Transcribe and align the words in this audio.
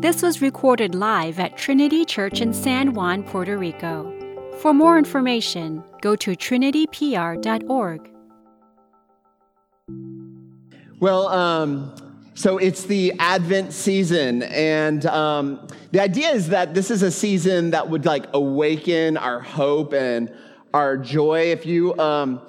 This 0.00 0.22
was 0.22 0.40
recorded 0.40 0.94
live 0.94 1.38
at 1.38 1.58
Trinity 1.58 2.06
Church 2.06 2.40
in 2.40 2.54
San 2.54 2.94
Juan, 2.94 3.22
Puerto 3.22 3.58
Rico. 3.58 4.10
For 4.60 4.72
more 4.72 4.96
information, 4.96 5.84
go 6.00 6.16
to 6.16 6.30
trinitypr.org. 6.30 8.10
Well, 11.00 11.28
um, 11.28 11.94
so 12.32 12.56
it's 12.56 12.84
the 12.84 13.12
Advent 13.18 13.74
season, 13.74 14.42
and 14.44 15.04
um, 15.04 15.68
the 15.92 16.00
idea 16.00 16.30
is 16.30 16.48
that 16.48 16.72
this 16.72 16.90
is 16.90 17.02
a 17.02 17.10
season 17.10 17.70
that 17.72 17.90
would 17.90 18.06
like 18.06 18.24
awaken 18.32 19.18
our 19.18 19.40
hope 19.40 19.92
and 19.92 20.32
our 20.72 20.96
joy. 20.96 21.52
If 21.52 21.66
you 21.66 21.94
um, 21.98 22.40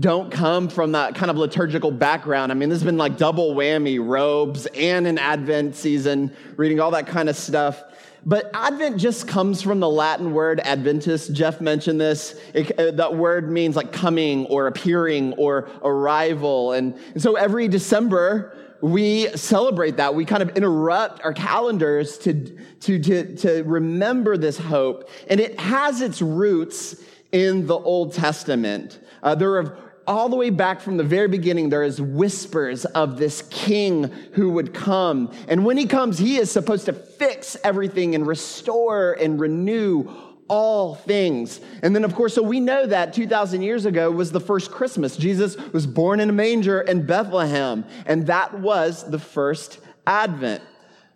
don't 0.00 0.30
come 0.30 0.68
from 0.68 0.92
that 0.92 1.14
kind 1.14 1.30
of 1.30 1.36
liturgical 1.36 1.90
background, 1.90 2.50
I 2.50 2.54
mean, 2.54 2.68
this 2.68 2.80
has 2.80 2.84
been 2.84 2.96
like 2.96 3.16
double 3.16 3.54
whammy 3.54 4.04
robes 4.04 4.66
and 4.66 5.06
an 5.06 5.18
Advent 5.18 5.76
season, 5.76 6.34
reading 6.56 6.80
all 6.80 6.90
that 6.92 7.06
kind 7.06 7.28
of 7.28 7.36
stuff. 7.36 7.82
But 8.24 8.50
Advent 8.52 8.98
just 8.98 9.28
comes 9.28 9.62
from 9.62 9.80
the 9.80 9.88
Latin 9.88 10.32
word 10.32 10.60
Adventus. 10.64 11.28
Jeff 11.28 11.60
mentioned 11.60 12.00
this. 12.00 12.38
It, 12.52 12.78
uh, 12.78 12.90
that 12.92 13.16
word 13.16 13.50
means 13.50 13.76
like 13.76 13.92
coming 13.92 14.46
or 14.46 14.66
appearing 14.66 15.32
or 15.34 15.70
arrival. 15.82 16.72
And, 16.72 16.94
and 17.14 17.22
so 17.22 17.36
every 17.36 17.66
December, 17.68 18.56
we 18.82 19.28
celebrate 19.36 19.96
that. 19.96 20.14
We 20.14 20.24
kind 20.24 20.42
of 20.42 20.50
interrupt 20.50 21.22
our 21.24 21.32
calendars 21.32 22.18
to, 22.18 22.34
to, 22.80 22.98
to, 22.98 23.36
to 23.36 23.62
remember 23.64 24.36
this 24.36 24.58
hope. 24.58 25.08
And 25.28 25.40
it 25.40 25.58
has 25.58 26.02
its 26.02 26.20
roots 26.20 26.96
in 27.32 27.66
the 27.66 27.78
Old 27.78 28.12
Testament. 28.12 28.98
Uh, 29.22 29.34
there 29.34 29.56
are 29.56 29.89
all 30.10 30.28
the 30.28 30.34
way 30.34 30.50
back 30.50 30.80
from 30.80 30.96
the 30.96 31.04
very 31.04 31.28
beginning, 31.28 31.68
there 31.68 31.84
is 31.84 32.00
whispers 32.00 32.84
of 32.84 33.16
this 33.16 33.42
king 33.48 34.10
who 34.32 34.50
would 34.50 34.74
come. 34.74 35.32
And 35.46 35.64
when 35.64 35.76
he 35.76 35.86
comes, 35.86 36.18
he 36.18 36.36
is 36.36 36.50
supposed 36.50 36.86
to 36.86 36.92
fix 36.92 37.56
everything 37.62 38.16
and 38.16 38.26
restore 38.26 39.12
and 39.12 39.38
renew 39.38 40.10
all 40.48 40.96
things. 40.96 41.60
And 41.84 41.94
then, 41.94 42.02
of 42.02 42.16
course, 42.16 42.34
so 42.34 42.42
we 42.42 42.58
know 42.58 42.86
that 42.86 43.12
2,000 43.12 43.62
years 43.62 43.86
ago 43.86 44.10
was 44.10 44.32
the 44.32 44.40
first 44.40 44.72
Christmas. 44.72 45.16
Jesus 45.16 45.56
was 45.72 45.86
born 45.86 46.18
in 46.18 46.28
a 46.28 46.32
manger 46.32 46.80
in 46.80 47.06
Bethlehem, 47.06 47.84
and 48.04 48.26
that 48.26 48.58
was 48.58 49.08
the 49.08 49.20
first 49.20 49.78
Advent. 50.08 50.60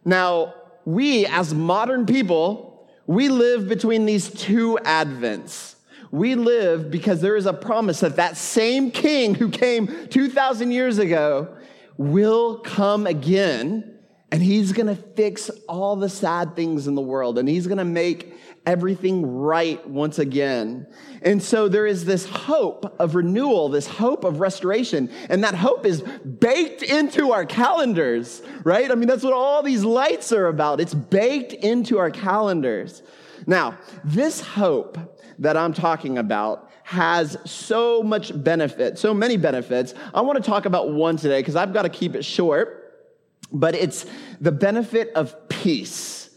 Now, 0.04 0.54
we 0.84 1.26
as 1.26 1.52
modern 1.52 2.06
people, 2.06 2.88
we 3.08 3.28
live 3.28 3.66
between 3.68 4.06
these 4.06 4.30
two 4.30 4.78
Advents 4.84 5.73
we 6.14 6.36
live 6.36 6.92
because 6.92 7.20
there 7.20 7.34
is 7.34 7.44
a 7.44 7.52
promise 7.52 7.98
that 7.98 8.14
that 8.16 8.36
same 8.36 8.92
king 8.92 9.34
who 9.34 9.48
came 9.48 10.06
2,000 10.10 10.70
years 10.70 10.98
ago 10.98 11.56
will 11.96 12.58
come 12.58 13.04
again 13.08 13.98
and 14.30 14.40
he's 14.40 14.72
going 14.72 14.86
to 14.86 14.94
fix 14.94 15.50
all 15.68 15.96
the 15.96 16.08
sad 16.08 16.54
things 16.54 16.86
in 16.86 16.94
the 16.94 17.00
world 17.02 17.36
and 17.36 17.48
he's 17.48 17.66
going 17.66 17.78
to 17.78 17.84
make 17.84 18.32
everything 18.64 19.26
right 19.26 19.84
once 19.88 20.20
again. 20.20 20.86
And 21.20 21.42
so 21.42 21.68
there 21.68 21.84
is 21.84 22.04
this 22.04 22.26
hope 22.26 22.94
of 23.00 23.16
renewal, 23.16 23.68
this 23.68 23.88
hope 23.88 24.22
of 24.22 24.38
restoration, 24.38 25.10
and 25.28 25.42
that 25.42 25.56
hope 25.56 25.84
is 25.84 26.02
baked 26.02 26.84
into 26.84 27.32
our 27.32 27.44
calendars, 27.44 28.40
right? 28.62 28.88
I 28.88 28.94
mean, 28.94 29.08
that's 29.08 29.24
what 29.24 29.32
all 29.32 29.64
these 29.64 29.82
lights 29.82 30.32
are 30.32 30.46
about. 30.46 30.80
It's 30.80 30.94
baked 30.94 31.54
into 31.54 31.98
our 31.98 32.12
calendars. 32.12 33.02
Now, 33.48 33.78
this 34.04 34.40
hope 34.40 35.13
that 35.38 35.56
I'm 35.56 35.72
talking 35.72 36.18
about 36.18 36.70
has 36.84 37.36
so 37.44 38.02
much 38.02 38.32
benefit, 38.44 38.98
so 38.98 39.14
many 39.14 39.36
benefits. 39.36 39.94
I 40.12 40.20
want 40.20 40.42
to 40.42 40.48
talk 40.48 40.66
about 40.66 40.92
one 40.92 41.16
today 41.16 41.40
because 41.40 41.56
I've 41.56 41.72
got 41.72 41.82
to 41.82 41.88
keep 41.88 42.14
it 42.14 42.24
short, 42.24 43.08
but 43.52 43.74
it's 43.74 44.06
the 44.40 44.52
benefit 44.52 45.12
of 45.14 45.48
peace. 45.48 46.30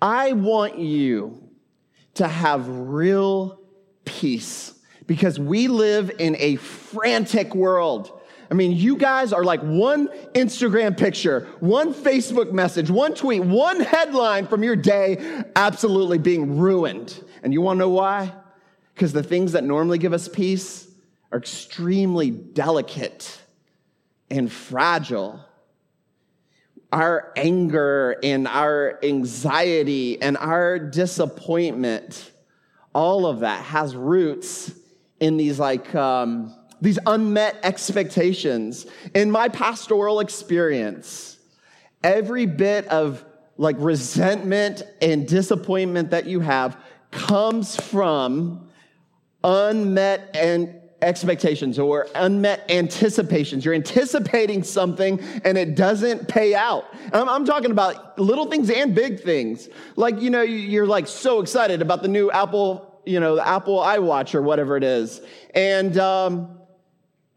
I 0.00 0.32
want 0.32 0.78
you 0.78 1.48
to 2.14 2.26
have 2.26 2.68
real 2.68 3.60
peace 4.04 4.74
because 5.06 5.38
we 5.38 5.68
live 5.68 6.10
in 6.18 6.36
a 6.38 6.56
frantic 6.56 7.54
world. 7.54 8.20
I 8.50 8.54
mean, 8.54 8.72
you 8.72 8.96
guys 8.96 9.32
are 9.32 9.44
like 9.44 9.60
one 9.60 10.08
Instagram 10.34 10.98
picture, 10.98 11.48
one 11.60 11.94
Facebook 11.94 12.52
message, 12.52 12.90
one 12.90 13.14
tweet, 13.14 13.42
one 13.42 13.80
headline 13.80 14.46
from 14.46 14.62
your 14.62 14.76
day 14.76 15.44
absolutely 15.56 16.18
being 16.18 16.58
ruined. 16.58 17.22
And 17.42 17.52
you 17.52 17.62
want 17.62 17.76
to 17.76 17.78
know 17.78 17.90
why? 17.90 18.32
Because 18.94 19.12
the 19.12 19.22
things 19.22 19.52
that 19.52 19.64
normally 19.64 19.98
give 19.98 20.12
us 20.12 20.28
peace 20.28 20.88
are 21.30 21.38
extremely 21.38 22.30
delicate 22.30 23.40
and 24.30 24.50
fragile. 24.50 25.40
Our 26.92 27.32
anger 27.36 28.16
and 28.22 28.46
our 28.46 28.98
anxiety 29.02 30.20
and 30.20 30.36
our 30.36 30.78
disappointment, 30.78 32.30
all 32.94 33.26
of 33.26 33.40
that 33.40 33.64
has 33.64 33.96
roots 33.96 34.72
in 35.20 35.36
these 35.36 35.58
like 35.58 35.94
um, 35.94 36.54
these 36.82 36.98
unmet 37.06 37.60
expectations. 37.62 38.86
In 39.14 39.30
my 39.30 39.48
pastoral 39.48 40.20
experience, 40.20 41.38
every 42.02 42.44
bit 42.44 42.86
of 42.88 43.24
like 43.56 43.76
resentment 43.78 44.82
and 45.00 45.26
disappointment 45.26 46.10
that 46.10 46.26
you 46.26 46.40
have 46.40 46.76
comes 47.10 47.76
from 47.76 48.68
unmet 49.44 50.30
and 50.34 50.80
expectations 51.02 51.78
or 51.78 52.06
unmet 52.14 52.64
anticipations. 52.70 53.64
You're 53.64 53.74
anticipating 53.74 54.62
something 54.62 55.20
and 55.44 55.58
it 55.58 55.74
doesn't 55.74 56.28
pay 56.28 56.54
out. 56.54 56.84
I'm, 57.12 57.28
I'm, 57.28 57.44
talking 57.44 57.72
about 57.72 58.18
little 58.18 58.46
things 58.46 58.70
and 58.70 58.94
big 58.94 59.20
things. 59.20 59.68
Like, 59.96 60.20
you 60.20 60.30
know, 60.30 60.42
you're 60.42 60.86
like 60.86 61.08
so 61.08 61.40
excited 61.40 61.82
about 61.82 62.02
the 62.02 62.08
new 62.08 62.30
Apple, 62.30 63.00
you 63.04 63.18
know, 63.18 63.34
the 63.34 63.46
Apple 63.46 63.78
iWatch 63.78 64.34
or 64.34 64.42
whatever 64.42 64.76
it 64.76 64.84
is. 64.84 65.20
And, 65.54 65.98
um, 65.98 66.58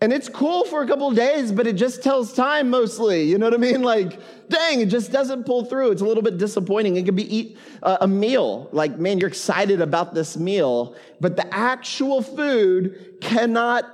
and 0.05 0.13
it's 0.13 0.29
cool 0.29 0.65
for 0.65 0.83
a 0.83 0.87
couple 0.87 1.09
days, 1.09 1.51
but 1.51 1.65
it 1.65 1.73
just 1.73 2.03
tells 2.03 2.31
time 2.31 2.69
mostly. 2.69 3.23
You 3.23 3.39
know 3.39 3.47
what 3.47 3.55
I 3.55 3.57
mean? 3.57 3.81
Like, 3.95 4.19
dang, 4.49 4.81
it 4.81 4.85
just 4.85 5.11
doesn't 5.11 5.45
pull 5.45 5.65
through. 5.65 5.89
It's 5.89 6.03
a 6.03 6.05
little 6.05 6.21
bit 6.21 6.37
disappointing. 6.37 6.95
It 6.95 7.05
could 7.05 7.15
be 7.15 7.35
eat 7.35 7.57
uh, 7.81 7.97
a 8.01 8.07
meal. 8.07 8.69
Like, 8.71 8.99
man, 8.99 9.17
you're 9.17 9.29
excited 9.29 9.81
about 9.81 10.13
this 10.13 10.37
meal, 10.37 10.95
but 11.19 11.35
the 11.35 11.51
actual 11.51 12.21
food 12.21 13.17
cannot 13.19 13.85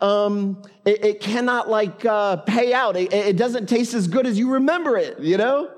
um, 0.00 0.62
it, 0.86 1.04
it, 1.04 1.20
cannot 1.20 1.68
like 1.68 2.02
uh, 2.06 2.36
pay 2.36 2.72
out. 2.72 2.96
It, 2.96 3.12
it, 3.12 3.36
doesn't 3.36 3.68
taste 3.68 3.92
as 3.92 4.08
good 4.08 4.26
as 4.26 4.38
you 4.38 4.52
remember 4.52 4.96
it, 4.96 5.20
you 5.20 5.36
know? 5.36 5.70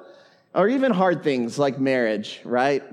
Or 0.54 0.68
even 0.68 0.92
hard 0.92 1.24
things 1.24 1.58
like 1.58 1.80
marriage, 1.80 2.40
right? 2.44 2.84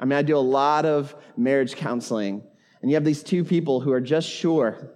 I 0.00 0.04
mean, 0.04 0.18
I 0.18 0.22
do 0.22 0.36
a 0.36 0.38
lot 0.38 0.84
of 0.84 1.14
marriage 1.36 1.76
counseling, 1.76 2.42
and 2.82 2.90
you 2.90 2.96
have 2.96 3.04
these 3.04 3.22
two 3.22 3.44
people 3.44 3.80
who 3.80 3.92
are 3.92 4.00
just 4.00 4.28
sure 4.28 4.90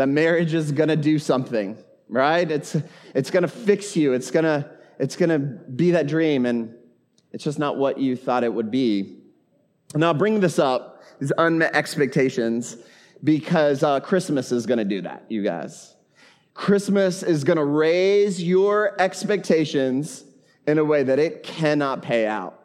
that 0.00 0.08
marriage 0.08 0.54
is 0.54 0.72
going 0.72 0.88
to 0.88 0.96
do 0.96 1.18
something, 1.18 1.76
right? 2.08 2.50
It's, 2.50 2.74
it's 3.14 3.30
going 3.30 3.42
to 3.42 3.48
fix 3.48 3.94
you. 3.94 4.14
It's 4.14 4.30
going 4.30 4.46
to, 4.46 4.66
it's 4.98 5.14
going 5.14 5.28
to 5.28 5.38
be 5.38 5.90
that 5.90 6.06
dream. 6.06 6.46
And 6.46 6.74
it's 7.32 7.44
just 7.44 7.58
not 7.58 7.76
what 7.76 7.98
you 7.98 8.16
thought 8.16 8.42
it 8.42 8.50
would 8.50 8.70
be. 8.70 9.18
Now, 9.94 10.14
bring 10.14 10.40
this 10.40 10.58
up, 10.58 11.02
these 11.18 11.34
unmet 11.36 11.76
expectations, 11.76 12.78
because 13.22 13.82
uh, 13.82 14.00
Christmas 14.00 14.52
is 14.52 14.64
going 14.64 14.78
to 14.78 14.86
do 14.86 15.02
that, 15.02 15.26
you 15.28 15.42
guys. 15.42 15.94
Christmas 16.54 17.22
is 17.22 17.44
going 17.44 17.58
to 17.58 17.64
raise 17.64 18.42
your 18.42 18.98
expectations 18.98 20.24
in 20.66 20.78
a 20.78 20.84
way 20.84 21.02
that 21.02 21.18
it 21.18 21.42
cannot 21.42 22.00
pay 22.00 22.26
out. 22.26 22.58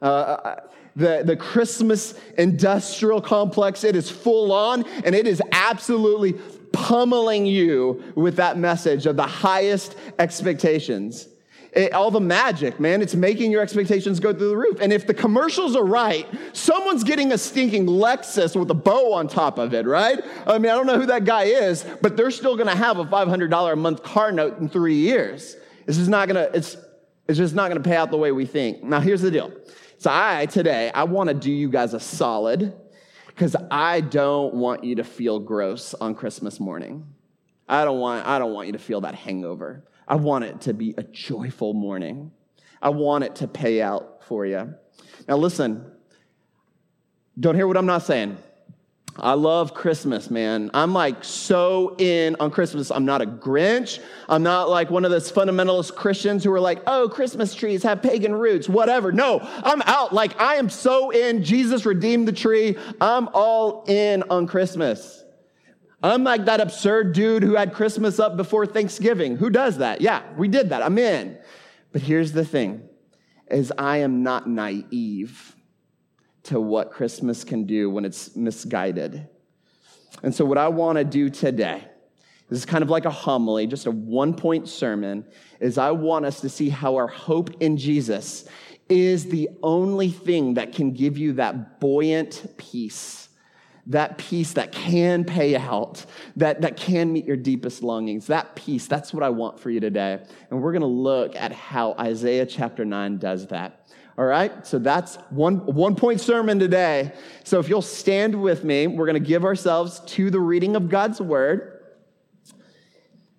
Uh, 0.00 0.04
uh 0.06 0.60
the, 0.98 1.22
the 1.24 1.36
Christmas 1.36 2.14
industrial 2.36 3.20
complex. 3.20 3.84
It 3.84 3.94
is 3.94 4.10
full 4.10 4.52
on 4.52 4.84
and 5.04 5.14
it 5.14 5.26
is 5.28 5.40
absolutely 5.68 6.34
pummeling 6.72 7.46
you 7.46 8.02
with 8.14 8.36
that 8.36 8.58
message 8.58 9.06
of 9.06 9.16
the 9.16 9.26
highest 9.26 9.96
expectations. 10.18 11.28
It, 11.72 11.92
all 11.92 12.10
the 12.10 12.20
magic, 12.20 12.80
man, 12.80 13.02
it's 13.02 13.14
making 13.14 13.52
your 13.52 13.60
expectations 13.60 14.20
go 14.20 14.32
through 14.32 14.48
the 14.48 14.56
roof. 14.56 14.78
And 14.80 14.92
if 14.92 15.06
the 15.06 15.12
commercials 15.12 15.76
are 15.76 15.84
right, 15.84 16.26
someone's 16.54 17.04
getting 17.04 17.32
a 17.32 17.38
stinking 17.38 17.86
Lexus 17.86 18.58
with 18.58 18.70
a 18.70 18.74
bow 18.74 19.12
on 19.12 19.28
top 19.28 19.58
of 19.58 19.74
it, 19.74 19.86
right? 19.86 20.18
I 20.46 20.58
mean, 20.58 20.72
I 20.72 20.74
don't 20.74 20.86
know 20.86 20.98
who 20.98 21.06
that 21.06 21.24
guy 21.24 21.44
is, 21.44 21.84
but 22.00 22.16
they're 22.16 22.30
still 22.30 22.56
gonna 22.56 22.74
have 22.74 22.98
a 22.98 23.04
$500 23.04 23.72
a 23.72 23.76
month 23.76 24.02
car 24.02 24.32
note 24.32 24.58
in 24.58 24.68
three 24.68 24.96
years. 24.96 25.56
This 25.84 25.98
is 25.98 26.08
not 26.08 26.26
gonna, 26.26 26.48
it's, 26.54 26.76
it's 27.28 27.38
just 27.38 27.54
not 27.54 27.68
gonna 27.68 27.80
pay 27.80 27.96
out 27.96 28.10
the 28.10 28.16
way 28.16 28.32
we 28.32 28.46
think. 28.46 28.82
Now, 28.82 29.00
here's 29.00 29.20
the 29.20 29.30
deal 29.30 29.52
so 29.98 30.10
I, 30.12 30.46
today, 30.46 30.92
I 30.94 31.04
want 31.04 31.28
to 31.28 31.34
do 31.34 31.50
you 31.50 31.68
guys 31.68 31.92
a 31.92 31.98
solid 32.00 32.72
because 33.38 33.54
I 33.70 34.00
don't 34.00 34.52
want 34.54 34.82
you 34.82 34.96
to 34.96 35.04
feel 35.04 35.38
gross 35.38 35.94
on 35.94 36.16
Christmas 36.16 36.58
morning. 36.58 37.06
I 37.68 37.84
don't 37.84 38.00
want, 38.00 38.26
I 38.26 38.40
don't 38.40 38.52
want 38.52 38.66
you 38.66 38.72
to 38.72 38.80
feel 38.80 39.02
that 39.02 39.14
hangover. 39.14 39.84
I 40.08 40.16
want 40.16 40.42
it 40.42 40.62
to 40.62 40.74
be 40.74 40.92
a 40.98 41.04
joyful 41.04 41.72
morning. 41.72 42.32
I 42.82 42.88
want 42.88 43.22
it 43.22 43.36
to 43.36 43.46
pay 43.46 43.80
out 43.80 44.24
for 44.24 44.44
you. 44.44 44.74
Now, 45.28 45.36
listen, 45.36 45.88
don't 47.38 47.54
hear 47.54 47.68
what 47.68 47.76
I'm 47.76 47.86
not 47.86 48.02
saying. 48.02 48.38
I 49.20 49.32
love 49.34 49.74
Christmas, 49.74 50.30
man. 50.30 50.70
I'm 50.74 50.92
like 50.92 51.24
so 51.24 51.96
in 51.98 52.36
on 52.38 52.52
Christmas. 52.52 52.90
I'm 52.90 53.04
not 53.04 53.20
a 53.20 53.26
Grinch. 53.26 53.98
I'm 54.28 54.44
not 54.44 54.68
like 54.68 54.90
one 54.90 55.04
of 55.04 55.10
those 55.10 55.30
fundamentalist 55.32 55.96
Christians 55.96 56.44
who 56.44 56.52
are 56.52 56.60
like, 56.60 56.82
oh, 56.86 57.08
Christmas 57.08 57.52
trees 57.54 57.82
have 57.82 58.00
pagan 58.00 58.32
roots, 58.32 58.68
whatever. 58.68 59.10
No, 59.10 59.40
I'm 59.42 59.82
out. 59.82 60.12
Like, 60.12 60.40
I 60.40 60.54
am 60.54 60.70
so 60.70 61.10
in. 61.10 61.42
Jesus 61.42 61.84
redeemed 61.84 62.28
the 62.28 62.32
tree. 62.32 62.76
I'm 63.00 63.28
all 63.34 63.84
in 63.88 64.22
on 64.30 64.46
Christmas. 64.46 65.24
I'm 66.00 66.22
like 66.22 66.44
that 66.44 66.60
absurd 66.60 67.12
dude 67.12 67.42
who 67.42 67.56
had 67.56 67.74
Christmas 67.74 68.20
up 68.20 68.36
before 68.36 68.66
Thanksgiving. 68.66 69.36
Who 69.36 69.50
does 69.50 69.78
that? 69.78 70.00
Yeah, 70.00 70.22
we 70.36 70.46
did 70.46 70.68
that. 70.68 70.82
I'm 70.82 70.96
in. 70.96 71.36
But 71.90 72.02
here's 72.02 72.32
the 72.32 72.44
thing 72.44 72.88
is 73.50 73.72
I 73.76 73.98
am 73.98 74.22
not 74.22 74.48
naive 74.48 75.56
to 76.48 76.60
what 76.60 76.90
Christmas 76.90 77.44
can 77.44 77.64
do 77.64 77.90
when 77.90 78.04
it's 78.04 78.34
misguided. 78.34 79.28
And 80.22 80.34
so, 80.34 80.44
what 80.44 80.58
I 80.58 80.68
want 80.68 80.98
to 80.98 81.04
do 81.04 81.30
today, 81.30 81.84
this 82.48 82.58
is 82.58 82.64
kind 82.64 82.82
of 82.82 82.90
like 82.90 83.04
a 83.04 83.10
homily, 83.10 83.66
just 83.66 83.86
a 83.86 83.90
one 83.90 84.34
point 84.34 84.68
sermon, 84.68 85.26
is 85.60 85.78
I 85.78 85.90
want 85.90 86.24
us 86.24 86.40
to 86.40 86.48
see 86.48 86.70
how 86.70 86.96
our 86.96 87.06
hope 87.06 87.50
in 87.60 87.76
Jesus 87.76 88.48
is 88.88 89.26
the 89.26 89.50
only 89.62 90.10
thing 90.10 90.54
that 90.54 90.72
can 90.72 90.92
give 90.92 91.18
you 91.18 91.34
that 91.34 91.78
buoyant 91.80 92.54
peace, 92.56 93.28
that 93.86 94.16
peace 94.16 94.54
that 94.54 94.72
can 94.72 95.24
pay 95.24 95.54
out, 95.54 96.06
that, 96.36 96.62
that 96.62 96.78
can 96.78 97.12
meet 97.12 97.26
your 97.26 97.36
deepest 97.36 97.82
longings. 97.82 98.26
That 98.28 98.56
peace, 98.56 98.86
that's 98.86 99.12
what 99.12 99.22
I 99.22 99.28
want 99.28 99.60
for 99.60 99.70
you 99.70 99.80
today. 99.80 100.20
And 100.50 100.62
we're 100.62 100.72
going 100.72 100.80
to 100.80 100.86
look 100.86 101.36
at 101.36 101.52
how 101.52 101.92
Isaiah 102.00 102.46
chapter 102.46 102.86
9 102.86 103.18
does 103.18 103.48
that. 103.48 103.77
All 104.18 104.24
right, 104.24 104.66
so 104.66 104.80
that's 104.80 105.14
one, 105.30 105.58
one 105.64 105.94
point 105.94 106.20
sermon 106.20 106.58
today. 106.58 107.12
So 107.44 107.60
if 107.60 107.68
you'll 107.68 107.82
stand 107.82 108.34
with 108.34 108.64
me, 108.64 108.88
we're 108.88 109.06
going 109.06 109.14
to 109.14 109.20
give 109.28 109.44
ourselves 109.44 110.00
to 110.06 110.28
the 110.28 110.40
reading 110.40 110.74
of 110.74 110.88
God's 110.88 111.20
word. 111.20 111.84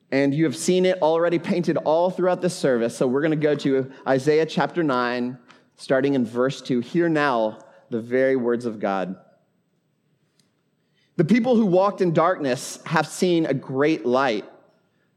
And 0.09 0.33
you 0.33 0.45
have 0.45 0.55
seen 0.55 0.85
it 0.85 1.01
already 1.01 1.37
painted 1.37 1.75
all 1.75 2.09
throughout 2.09 2.41
this 2.41 2.55
service. 2.55 2.95
So 2.95 3.07
we're 3.07 3.19
going 3.19 3.31
to 3.31 3.35
go 3.37 3.55
to 3.55 3.91
Isaiah 4.07 4.45
chapter 4.45 4.81
9, 4.81 5.37
starting 5.75 6.13
in 6.13 6.25
verse 6.25 6.61
2. 6.61 6.79
Hear 6.79 7.09
now 7.09 7.59
the 7.89 7.99
very 7.99 8.37
words 8.37 8.65
of 8.65 8.79
God. 8.79 9.17
The 11.17 11.25
people 11.25 11.57
who 11.57 11.65
walked 11.65 11.99
in 11.99 12.13
darkness 12.13 12.79
have 12.85 13.05
seen 13.05 13.45
a 13.45 13.53
great 13.53 14.05
light. 14.05 14.45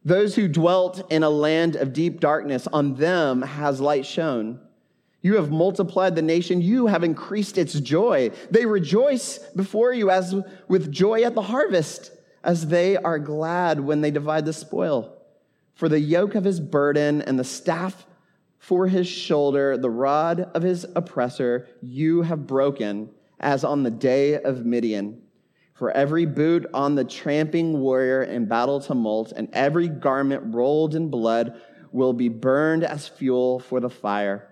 Those 0.04 0.34
who 0.34 0.48
dwelt 0.48 1.08
in 1.12 1.22
a 1.22 1.30
land 1.30 1.76
of 1.76 1.92
deep 1.92 2.18
darkness, 2.18 2.66
on 2.72 2.96
them 2.96 3.42
has 3.42 3.80
light 3.80 4.04
shone. 4.04 4.58
You 5.22 5.36
have 5.36 5.52
multiplied 5.52 6.16
the 6.16 6.22
nation. 6.22 6.60
You 6.60 6.88
have 6.88 7.04
increased 7.04 7.56
its 7.56 7.78
joy. 7.78 8.30
They 8.50 8.66
rejoice 8.66 9.38
before 9.38 9.92
you 9.92 10.10
as 10.10 10.34
with 10.68 10.90
joy 10.90 11.22
at 11.22 11.34
the 11.34 11.42
harvest, 11.42 12.10
as 12.42 12.66
they 12.66 12.96
are 12.96 13.20
glad 13.20 13.78
when 13.78 14.00
they 14.00 14.10
divide 14.10 14.44
the 14.44 14.52
spoil. 14.52 15.16
For 15.74 15.88
the 15.88 16.00
yoke 16.00 16.34
of 16.34 16.44
his 16.44 16.60
burden 16.60 17.22
and 17.22 17.38
the 17.38 17.44
staff 17.44 18.04
for 18.58 18.88
his 18.88 19.06
shoulder, 19.06 19.76
the 19.76 19.90
rod 19.90 20.50
of 20.54 20.62
his 20.62 20.86
oppressor, 20.94 21.68
you 21.80 22.22
have 22.22 22.46
broken, 22.46 23.10
as 23.40 23.64
on 23.64 23.82
the 23.82 23.90
day 23.90 24.40
of 24.40 24.66
Midian. 24.66 25.22
For 25.74 25.90
every 25.90 26.26
boot 26.26 26.66
on 26.74 26.94
the 26.94 27.04
tramping 27.04 27.80
warrior 27.80 28.22
in 28.22 28.46
battle 28.46 28.80
tumult, 28.80 29.32
and 29.32 29.48
every 29.52 29.88
garment 29.88 30.54
rolled 30.54 30.94
in 30.94 31.10
blood 31.10 31.60
will 31.90 32.12
be 32.12 32.28
burned 32.28 32.84
as 32.84 33.08
fuel 33.08 33.58
for 33.58 33.80
the 33.80 33.90
fire. 33.90 34.51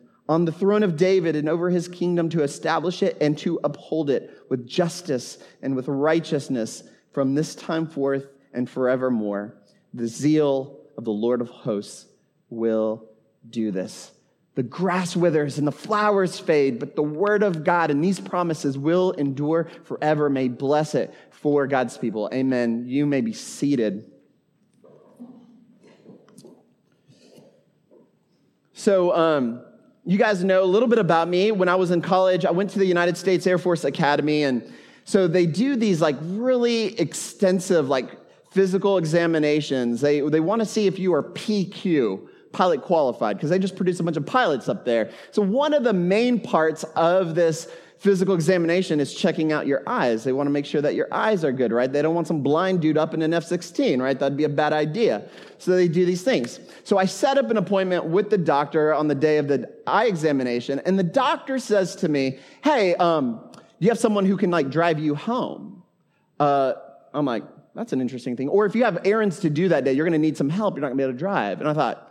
on 0.31 0.45
the 0.45 0.51
throne 0.53 0.81
of 0.81 0.95
David 0.95 1.35
and 1.35 1.49
over 1.49 1.69
his 1.69 1.89
kingdom 1.89 2.29
to 2.29 2.41
establish 2.41 3.03
it 3.03 3.17
and 3.19 3.37
to 3.37 3.59
uphold 3.65 4.09
it 4.09 4.31
with 4.47 4.65
justice 4.65 5.37
and 5.61 5.75
with 5.75 5.89
righteousness 5.89 6.83
from 7.11 7.35
this 7.35 7.53
time 7.53 7.85
forth 7.85 8.27
and 8.53 8.69
forevermore. 8.69 9.57
The 9.93 10.07
zeal 10.07 10.79
of 10.97 11.03
the 11.03 11.11
Lord 11.11 11.41
of 11.41 11.49
hosts 11.49 12.05
will 12.49 13.09
do 13.49 13.71
this. 13.71 14.13
The 14.55 14.63
grass 14.63 15.17
withers 15.17 15.57
and 15.57 15.67
the 15.67 15.71
flowers 15.73 16.39
fade, 16.39 16.79
but 16.79 16.95
the 16.95 17.03
word 17.03 17.43
of 17.43 17.65
God 17.65 17.91
and 17.91 18.01
these 18.01 18.21
promises 18.21 18.77
will 18.77 19.11
endure 19.11 19.67
forever. 19.83 20.29
May 20.29 20.47
bless 20.47 20.95
it 20.95 21.13
for 21.31 21.67
God's 21.67 21.97
people. 21.97 22.29
Amen. 22.33 22.85
You 22.87 23.05
may 23.05 23.19
be 23.19 23.33
seated. 23.33 24.09
So, 28.71 29.13
um, 29.13 29.65
you 30.03 30.17
guys 30.17 30.43
know 30.43 30.63
a 30.63 30.65
little 30.65 30.87
bit 30.87 30.99
about 30.99 31.27
me. 31.27 31.51
When 31.51 31.69
I 31.69 31.75
was 31.75 31.91
in 31.91 32.01
college, 32.01 32.45
I 32.45 32.51
went 32.51 32.71
to 32.71 32.79
the 32.79 32.85
United 32.85 33.17
States 33.17 33.45
Air 33.45 33.57
Force 33.57 33.83
Academy, 33.83 34.43
and 34.43 34.73
so 35.05 35.27
they 35.27 35.45
do 35.45 35.75
these 35.75 36.01
like 36.01 36.15
really 36.21 36.99
extensive, 36.99 37.87
like 37.87 38.17
physical 38.51 38.97
examinations. 38.97 40.01
They, 40.01 40.21
they 40.21 40.39
want 40.39 40.61
to 40.61 40.65
see 40.65 40.87
if 40.87 40.97
you 40.97 41.13
are 41.13 41.23
PQ, 41.23 42.27
pilot 42.51 42.81
qualified, 42.81 43.37
because 43.37 43.49
they 43.49 43.59
just 43.59 43.75
produce 43.75 43.99
a 43.99 44.03
bunch 44.03 44.17
of 44.17 44.25
pilots 44.25 44.67
up 44.67 44.85
there. 44.85 45.11
So 45.31 45.41
one 45.41 45.73
of 45.73 45.83
the 45.83 45.93
main 45.93 46.39
parts 46.39 46.83
of 46.95 47.35
this 47.35 47.67
physical 48.01 48.33
examination 48.33 48.99
is 48.99 49.13
checking 49.13 49.51
out 49.51 49.67
your 49.67 49.83
eyes. 49.85 50.23
They 50.23 50.33
want 50.33 50.47
to 50.47 50.51
make 50.51 50.65
sure 50.65 50.81
that 50.81 50.95
your 50.95 51.07
eyes 51.11 51.45
are 51.45 51.51
good, 51.51 51.71
right? 51.71 51.91
They 51.91 52.01
don't 52.01 52.15
want 52.15 52.25
some 52.25 52.41
blind 52.41 52.81
dude 52.81 52.97
up 52.97 53.13
in 53.13 53.21
an 53.21 53.31
F 53.31 53.43
16, 53.43 54.01
right? 54.01 54.17
That'd 54.17 54.35
be 54.35 54.45
a 54.45 54.49
bad 54.49 54.73
idea. 54.73 55.29
So 55.59 55.75
they 55.75 55.87
do 55.87 56.03
these 56.03 56.23
things. 56.23 56.59
So 56.83 56.97
I 56.97 57.05
set 57.05 57.37
up 57.37 57.51
an 57.51 57.57
appointment 57.57 58.05
with 58.05 58.31
the 58.31 58.39
doctor 58.39 58.91
on 58.91 59.07
the 59.07 59.13
day 59.13 59.37
of 59.37 59.47
the 59.47 59.71
eye 59.85 60.05
examination, 60.05 60.81
and 60.83 60.97
the 60.97 61.03
doctor 61.03 61.59
says 61.59 61.95
to 61.97 62.09
me, 62.09 62.39
Hey, 62.63 62.95
um, 62.95 63.39
do 63.53 63.85
you 63.85 63.89
have 63.89 63.99
someone 63.99 64.25
who 64.25 64.35
can 64.35 64.49
like 64.49 64.71
drive 64.71 64.97
you 64.97 65.13
home? 65.13 65.83
Uh, 66.39 66.73
I'm 67.13 67.25
like, 67.25 67.43
that's 67.75 67.93
an 67.93 68.01
interesting 68.01 68.35
thing. 68.35 68.49
Or 68.49 68.65
if 68.65 68.73
you 68.73 68.83
have 68.83 69.05
errands 69.05 69.39
to 69.41 69.49
do 69.51 69.69
that 69.69 69.83
day, 69.83 69.93
you're 69.93 70.05
going 70.05 70.19
to 70.19 70.27
need 70.27 70.37
some 70.37 70.49
help. 70.49 70.73
You're 70.75 70.81
not 70.81 70.87
going 70.87 70.97
to 70.97 71.03
be 71.03 71.07
able 71.07 71.13
to 71.13 71.19
drive. 71.19 71.59
And 71.59 71.69
I 71.69 71.73
thought, 71.73 72.10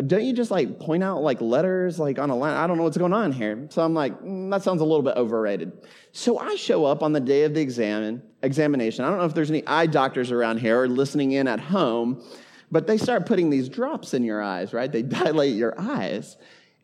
don't 0.00 0.24
you 0.24 0.32
just 0.32 0.50
like 0.50 0.78
point 0.78 1.02
out 1.02 1.22
like 1.22 1.40
letters 1.40 1.98
like 1.98 2.18
on 2.18 2.30
a 2.30 2.36
line? 2.36 2.54
I 2.54 2.66
don't 2.66 2.76
know 2.76 2.84
what's 2.84 2.96
going 2.96 3.12
on 3.12 3.32
here. 3.32 3.66
So 3.70 3.82
I'm 3.82 3.94
like, 3.94 4.18
mm, 4.20 4.50
that 4.50 4.62
sounds 4.62 4.80
a 4.80 4.84
little 4.84 5.02
bit 5.02 5.16
overrated. 5.16 5.72
So 6.12 6.38
I 6.38 6.56
show 6.56 6.84
up 6.84 7.02
on 7.02 7.12
the 7.12 7.20
day 7.20 7.44
of 7.44 7.54
the 7.54 7.60
exam, 7.60 8.22
examination. 8.42 9.04
I 9.04 9.10
don't 9.10 9.18
know 9.18 9.24
if 9.24 9.34
there's 9.34 9.50
any 9.50 9.66
eye 9.66 9.86
doctors 9.86 10.30
around 10.30 10.58
here 10.58 10.82
or 10.82 10.88
listening 10.88 11.32
in 11.32 11.48
at 11.48 11.60
home, 11.60 12.22
but 12.70 12.86
they 12.86 12.98
start 12.98 13.26
putting 13.26 13.50
these 13.50 13.68
drops 13.68 14.14
in 14.14 14.24
your 14.24 14.42
eyes, 14.42 14.72
right? 14.72 14.90
They 14.90 15.02
dilate 15.20 15.54
your 15.54 15.74
eyes. 15.78 16.36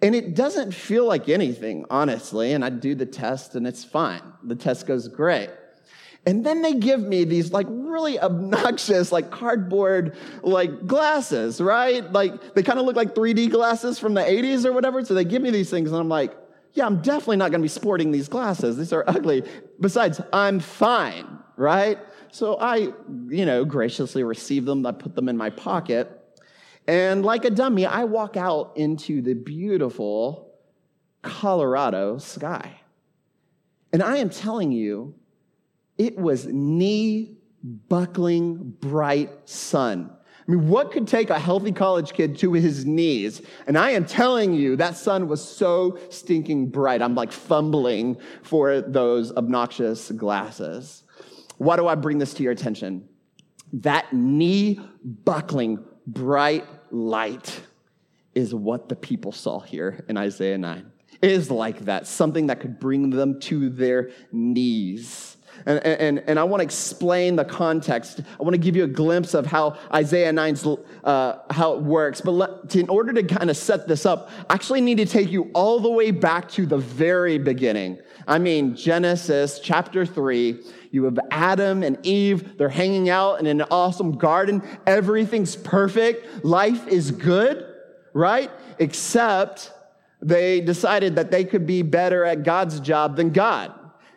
And 0.03 0.15
it 0.15 0.35
doesn't 0.35 0.73
feel 0.73 1.07
like 1.07 1.29
anything, 1.29 1.85
honestly. 1.91 2.53
And 2.53 2.65
I 2.65 2.71
do 2.71 2.95
the 2.95 3.07
test 3.07 3.55
and 3.55 3.67
it's 3.67 3.85
fine. 3.85 4.23
The 4.43 4.57
test 4.57 4.87
goes 4.87 5.09
great. 5.09 5.51
And 6.27 6.45
then 6.45 6.63
they 6.63 6.75
give 6.75 7.01
me 7.01 7.25
these 7.25 7.53
like 7.53 7.67
really 7.69 8.19
obnoxious, 8.19 9.13
like 9.13 9.31
cardboard, 9.31 10.17
like 10.43 10.87
glasses, 10.87 11.61
right? 11.61 12.11
Like 12.13 12.55
they 12.55 12.63
kind 12.63 12.79
of 12.79 12.87
look 12.87 12.97
like 12.97 13.15
3D 13.15 13.51
glasses 13.51 13.99
from 13.99 14.15
the 14.15 14.23
80s 14.23 14.65
or 14.65 14.73
whatever. 14.73 15.05
So 15.05 15.13
they 15.13 15.25
give 15.25 15.43
me 15.43 15.51
these 15.51 15.69
things 15.69 15.91
and 15.91 16.01
I'm 16.01 16.09
like, 16.09 16.35
yeah, 16.73 16.87
I'm 16.87 17.03
definitely 17.03 17.37
not 17.37 17.51
going 17.51 17.61
to 17.61 17.65
be 17.65 17.69
sporting 17.69 18.11
these 18.11 18.29
glasses. 18.29 18.77
These 18.77 18.93
are 18.93 19.05
ugly. 19.07 19.45
Besides, 19.81 20.21
I'm 20.33 20.61
fine, 20.61 21.39
right? 21.57 21.99
So 22.33 22.59
I, 22.59 22.93
you 23.29 23.47
know, 23.47 23.65
graciously 23.65 24.25
receive 24.25 24.65
them. 24.65 24.85
I 24.87 24.93
put 24.93 25.15
them 25.15 25.29
in 25.29 25.37
my 25.37 25.51
pocket. 25.51 26.11
And 26.89 27.25
like 27.25 27.45
a 27.45 27.51
dummy, 27.51 27.87
I 27.87 28.05
walk 28.05 28.37
out 28.37 28.73
into 28.77 29.23
the 29.23 29.35
beautiful 29.35 30.53
Colorado 31.23 32.19
sky. 32.19 32.81
And 33.93 34.03
I 34.03 34.17
am 34.17 34.31
telling 34.31 34.73
you, 34.73 35.15
it 35.99 36.17
was 36.17 36.47
knee 36.47 37.37
buckling 37.63 38.75
bright 38.81 39.31
sun. 39.49 40.11
I 40.47 40.51
mean, 40.51 40.69
what 40.69 40.93
could 40.93 41.09
take 41.09 41.31
a 41.31 41.39
healthy 41.39 41.73
college 41.73 42.13
kid 42.13 42.37
to 42.39 42.53
his 42.53 42.85
knees? 42.85 43.41
And 43.67 43.79
I 43.79 43.91
am 43.91 44.05
telling 44.05 44.53
you, 44.53 44.77
that 44.77 44.97
sun 44.97 45.27
was 45.27 45.43
so 45.43 45.99
stinking 46.11 46.69
bright. 46.69 47.01
I'm 47.01 47.15
like 47.15 47.33
fumbling 47.33 48.19
for 48.43 48.83
those 48.83 49.33
obnoxious 49.33 50.11
glasses. 50.11 51.05
Why 51.57 51.77
do 51.77 51.87
I 51.87 51.95
bring 51.95 52.19
this 52.19 52.35
to 52.35 52.43
your 52.43 52.53
attention? 52.53 53.09
That 53.73 54.13
knee 54.13 54.81
buckling 55.03 55.83
bright 56.07 56.67
light 56.91 57.59
is 58.35 58.55
what 58.55 58.91
the 58.91 58.97
people 58.97 59.33
saw 59.33 59.61
here 59.61 60.05
in 60.09 60.19
Isaiah 60.19 60.59
9. 60.59 60.91
It 61.23 61.31
is 61.31 61.51
like 61.51 61.87
that, 61.87 62.07
something 62.07 62.49
that 62.49 62.61
could 62.61 62.79
bring 62.79 63.09
them 63.09 63.41
to 63.41 63.71
their 63.71 64.11
knees. 64.31 65.39
And, 65.67 65.79
and, 65.85 66.19
and 66.27 66.39
I 66.39 66.45
want 66.45 66.61
to 66.61 66.65
explain 66.65 67.37
the 67.37 67.45
context. 67.45 68.21
I 68.39 68.43
want 68.43 68.55
to 68.55 68.59
give 68.59 68.77
you 68.77 68.85
a 68.85 68.89
glimpse 68.89 69.35
of 69.35 69.47
how 69.47 69.79
Isaiah 69.93 70.33
9's, 70.33 70.67
uh, 71.05 71.39
how 71.51 71.75
it 71.75 71.83
works. 71.83 72.21
But 72.21 72.33
let, 72.33 72.71
to, 72.71 72.81
in 72.81 72.89
order 72.89 73.13
to 73.13 73.23
kind 73.23 73.51
of 73.51 73.57
set 73.57 73.89
this 73.89 74.07
up, 74.07 74.31
I 74.51 74.55
actually 74.55 74.81
need 74.81 74.99
to 74.99 75.07
take 75.07 75.31
you 75.31 75.51
all 75.55 75.81
the 75.81 75.91
way 75.91 76.11
back 76.11 76.49
to 76.51 76.67
the 76.67 76.79
very 76.79 77.39
beginning. 77.39 77.99
I 78.27 78.39
mean, 78.39 78.77
Genesis 78.77 79.61
chapter 79.63 80.07
3. 80.07 80.61
You 80.91 81.05
have 81.05 81.19
Adam 81.31 81.83
and 81.83 81.99
Eve. 82.07 82.57
They're 82.57 82.69
hanging 82.69 83.09
out 83.09 83.41
in 83.41 83.47
an 83.47 83.63
awesome 83.63 84.17
garden. 84.17 84.63
Everything's 84.87 85.57
perfect. 85.57 86.45
Life 86.45 86.87
is 86.87 87.11
good, 87.11 87.67
right? 88.13 88.51
Except 88.79 89.73
they 90.23 90.61
decided 90.61 91.17
that 91.17 91.31
they 91.31 91.45
could 91.45 91.67
be 91.67 91.83
better 91.83 92.25
at 92.25 92.45
God's 92.45 92.81
job 92.81 93.17
than 93.17 93.31
God. 93.31 93.73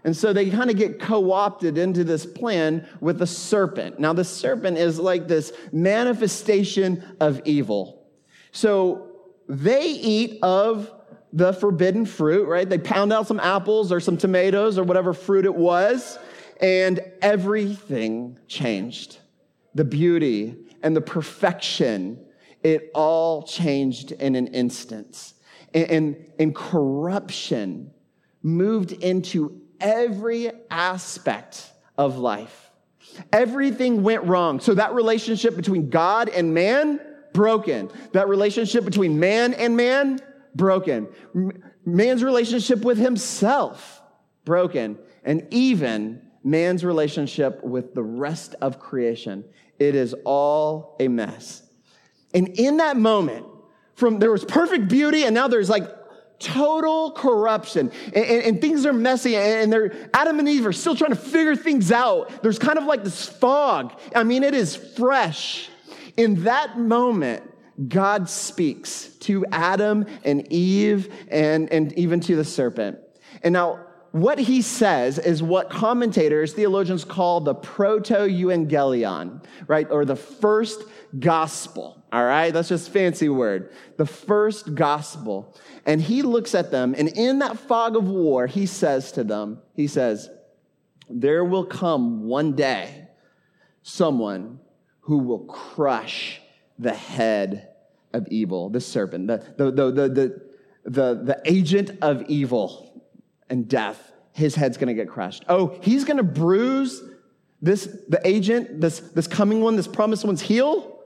And 0.08 0.16
so 0.16 0.32
they 0.32 0.50
kind 0.50 0.70
of 0.70 0.78
get 0.78 1.02
co 1.02 1.34
opted 1.34 1.78
into 1.78 2.06
this 2.06 2.26
plan 2.26 2.88
with 3.02 3.20
the 3.20 3.28
serpent. 3.28 4.00
Now, 4.00 4.14
the 4.14 4.24
serpent 4.24 4.78
is 4.78 5.00
like 5.00 5.28
this 5.28 5.52
manifestation 5.74 7.04
of 7.20 7.42
evil. 7.44 8.08
So 8.54 9.10
they 9.50 9.84
eat 9.84 10.40
of 10.42 10.90
the 11.34 11.52
forbidden 11.52 12.06
fruit, 12.06 12.48
right? 12.48 12.70
They 12.70 12.78
pound 12.78 13.12
out 13.12 13.28
some 13.28 13.42
apples 13.42 13.92
or 13.92 14.00
some 14.00 14.16
tomatoes 14.16 14.78
or 14.78 14.86
whatever 14.86 15.12
fruit 15.12 15.44
it 15.44 15.54
was, 15.54 16.18
and 16.62 17.02
everything 17.22 18.40
changed. 18.48 19.18
The 19.76 19.84
beauty 19.84 20.56
and 20.84 20.96
the 20.96 21.02
perfection, 21.02 22.26
it 22.64 22.92
all 22.96 23.44
changed 23.44 24.14
in 24.14 24.36
an 24.36 24.48
instant. 24.48 25.34
And, 25.74 25.92
and, 25.92 26.26
and 26.40 26.56
corruption 26.56 27.92
moved 28.42 28.94
into 28.94 29.67
every 29.80 30.52
aspect 30.70 31.72
of 31.98 32.18
life. 32.18 32.72
Everything 33.32 34.04
went 34.04 34.24
wrong. 34.26 34.60
So 34.60 34.74
that 34.76 34.94
relationship 34.94 35.56
between 35.56 35.90
God 35.90 36.30
and 36.30 36.54
man, 36.54 37.00
broken. 37.34 37.90
That 38.14 38.28
relationship 38.28 38.86
between 38.86 39.20
man 39.20 39.54
and 39.54 39.76
man, 39.76 40.20
broken. 40.56 41.08
Man's 41.86 42.24
relationship 42.24 42.82
with 42.82 42.98
himself, 42.98 44.02
broken. 44.46 44.98
And 45.24 45.48
even 45.52 46.22
man's 46.44 46.84
relationship 46.86 47.64
with 47.64 47.94
the 47.94 48.04
rest 48.04 48.56
of 48.62 48.80
creation. 48.80 49.44
It 49.80 49.96
is 49.96 50.16
all 50.26 50.96
a 51.00 51.08
mess. 51.08 51.64
And 52.34 52.50
in 52.50 52.78
that 52.78 52.98
moment, 52.98 53.46
from 53.96 54.20
there 54.20 54.32
was 54.32 54.46
perfect 54.46 54.90
beauty, 54.90 55.24
and 55.24 55.34
now 55.34 55.48
there's 55.48 55.70
like 55.70 55.90
total 56.40 57.12
corruption. 57.12 57.92
And, 58.08 58.26
and, 58.26 58.44
and, 58.44 58.62
things 58.62 58.86
are 58.86 58.94
messy 58.94 59.36
and 59.36 59.72
they're 59.74 60.10
adam 60.14 60.40
and 60.40 60.48
eve 60.48 60.66
are 60.66 60.74
still 60.74 60.96
trying 60.96 61.12
to 61.12 61.18
figure 61.18 61.56
things 61.56 61.92
out. 61.92 62.44
There's 62.44 62.60
kind 62.60 62.78
of 62.78 62.86
like 62.86 63.04
this 63.04 63.28
fog. 63.28 63.94
I 64.16 64.24
mean 64.24 64.44
it 64.44 64.54
is 64.54 64.76
fresh. 64.76 65.70
In 66.16 66.44
that 66.44 66.78
moment 66.80 67.44
god 67.88 68.30
speaks 68.30 69.10
to 69.20 69.46
adam 69.52 70.06
and 70.24 70.52
eve 70.52 71.14
and, 71.30 71.72
and 71.72 71.94
even 71.94 72.20
to 72.22 72.36
the 72.36 72.46
serpent. 72.46 73.00
And 73.44 73.54
now 73.54 73.86
what 74.12 74.40
he 74.40 74.62
says 74.62 75.20
is 75.20 75.44
what 75.44 75.70
commentators 75.70 76.54
theologians 76.54 77.04
call 77.04 77.42
the 77.42 77.56
protoevangelium 77.56 79.44
right? 79.68 79.88
Or 79.90 80.06
the 80.06 80.16
first 80.16 80.84
gospel 81.20 81.98
all 82.12 82.24
right? 82.24 82.54
That's 82.54 82.70
just 82.70 82.90
fancy 82.90 83.28
word. 83.28 83.72
The 83.98 84.06
first 84.06 84.76
gospel 84.76 85.54
and 85.88 86.02
he 86.02 86.22
looks 86.22 86.54
at 86.54 86.70
them, 86.70 86.94
and 86.98 87.08
in 87.08 87.40
that 87.40 87.58
fog 87.58 87.96
of 87.96 88.10
war, 88.10 88.46
he 88.46 88.66
says 88.66 89.14
to 89.14 89.24
them, 89.24 89.60
He 89.74 89.88
says, 89.88 90.30
There 91.10 91.46
will 91.46 91.66
come 91.66 92.26
one 92.26 92.52
day 92.52 93.08
someone 93.84 94.60
who 95.00 95.20
will 95.20 95.46
crush 95.46 96.42
the 96.78 96.94
head 96.94 97.70
of 98.14 98.28
evil, 98.30 98.70
the 98.70 98.82
serpent, 98.82 99.28
the, 99.28 99.38
the, 99.56 99.72
the, 99.72 99.92
the, 99.92 100.42
the, 100.84 101.24
the, 101.24 101.42
agent 101.46 101.92
of 102.02 102.24
evil 102.28 103.02
and 103.50 103.70
death. 103.70 104.12
His 104.34 104.56
head's 104.56 104.78
gonna 104.78 104.94
get 104.94 105.08
crushed. 105.08 105.46
Oh, 105.48 105.80
he's 105.82 106.04
gonna 106.04 106.22
bruise 106.22 107.02
this, 107.62 107.86
the 108.10 108.20
agent, 108.26 108.82
this, 108.82 109.00
this 109.00 109.26
coming 109.26 109.62
one, 109.62 109.78
this 109.78 109.88
promised 109.88 110.26
one's 110.26 110.42
heel 110.42 110.97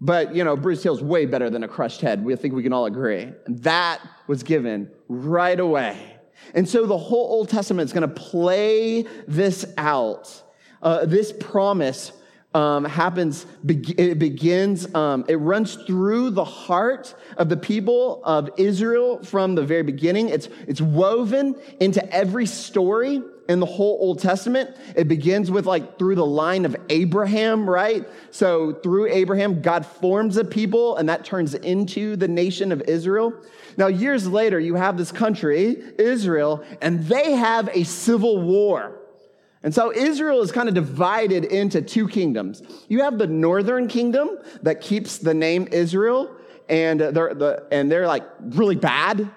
but, 0.00 0.34
you 0.34 0.44
know, 0.44 0.56
bruised 0.56 0.82
heel's 0.82 1.02
way 1.02 1.26
better 1.26 1.50
than 1.50 1.62
a 1.62 1.68
crushed 1.68 2.00
head. 2.00 2.24
We 2.24 2.34
think 2.36 2.54
we 2.54 2.62
can 2.62 2.72
all 2.72 2.86
agree. 2.86 3.32
And 3.46 3.62
that 3.62 4.00
was 4.26 4.42
given 4.42 4.90
right 5.08 5.58
away. 5.58 6.16
And 6.54 6.68
so 6.68 6.86
the 6.86 6.96
whole 6.96 7.26
Old 7.30 7.48
Testament 7.48 7.86
is 7.88 7.92
going 7.92 8.08
to 8.08 8.14
play 8.14 9.02
this 9.28 9.66
out. 9.76 10.42
Uh, 10.82 11.04
this 11.04 11.32
promise 11.38 12.12
um, 12.54 12.84
happens, 12.84 13.46
it 13.68 14.18
begins, 14.18 14.92
um, 14.94 15.24
it 15.28 15.36
runs 15.36 15.76
through 15.86 16.30
the 16.30 16.44
heart 16.44 17.14
of 17.36 17.48
the 17.48 17.56
people 17.56 18.22
of 18.24 18.50
Israel 18.56 19.22
from 19.22 19.54
the 19.54 19.62
very 19.62 19.82
beginning. 19.82 20.30
It's, 20.30 20.48
it's 20.66 20.80
woven 20.80 21.54
into 21.78 22.04
every 22.12 22.46
story 22.46 23.22
in 23.50 23.58
the 23.58 23.66
whole 23.66 23.98
Old 24.00 24.20
Testament. 24.20 24.76
It 24.94 25.08
begins 25.08 25.50
with 25.50 25.66
like 25.66 25.98
through 25.98 26.14
the 26.14 26.24
line 26.24 26.64
of 26.64 26.76
Abraham, 26.88 27.68
right? 27.68 28.08
So 28.30 28.74
through 28.74 29.08
Abraham, 29.08 29.60
God 29.60 29.84
forms 29.84 30.36
a 30.36 30.44
people 30.44 30.96
and 30.96 31.08
that 31.08 31.24
turns 31.24 31.54
into 31.54 32.14
the 32.14 32.28
nation 32.28 32.70
of 32.70 32.80
Israel. 32.82 33.34
Now, 33.76 33.88
years 33.88 34.28
later, 34.28 34.60
you 34.60 34.76
have 34.76 34.96
this 34.96 35.10
country, 35.10 35.82
Israel, 35.98 36.64
and 36.80 37.04
they 37.06 37.32
have 37.32 37.68
a 37.72 37.82
civil 37.82 38.40
war. 38.40 39.00
And 39.64 39.74
so 39.74 39.92
Israel 39.92 40.42
is 40.42 40.52
kind 40.52 40.68
of 40.68 40.74
divided 40.76 41.44
into 41.44 41.82
two 41.82 42.06
kingdoms. 42.06 42.62
You 42.88 43.02
have 43.02 43.18
the 43.18 43.26
northern 43.26 43.88
kingdom 43.88 44.38
that 44.62 44.80
keeps 44.80 45.18
the 45.18 45.34
name 45.34 45.66
Israel, 45.72 46.36
and 46.68 47.00
they're, 47.00 47.34
the, 47.34 47.66
and 47.72 47.90
they're 47.90 48.06
like 48.06 48.22
really 48.40 48.76
bad. 48.76 49.28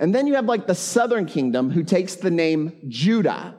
And 0.00 0.12
then 0.14 0.26
you 0.26 0.34
have 0.34 0.46
like 0.46 0.66
the 0.66 0.74
southern 0.74 1.26
kingdom 1.26 1.70
who 1.70 1.84
takes 1.84 2.16
the 2.16 2.30
name 2.30 2.72
Judah, 2.88 3.54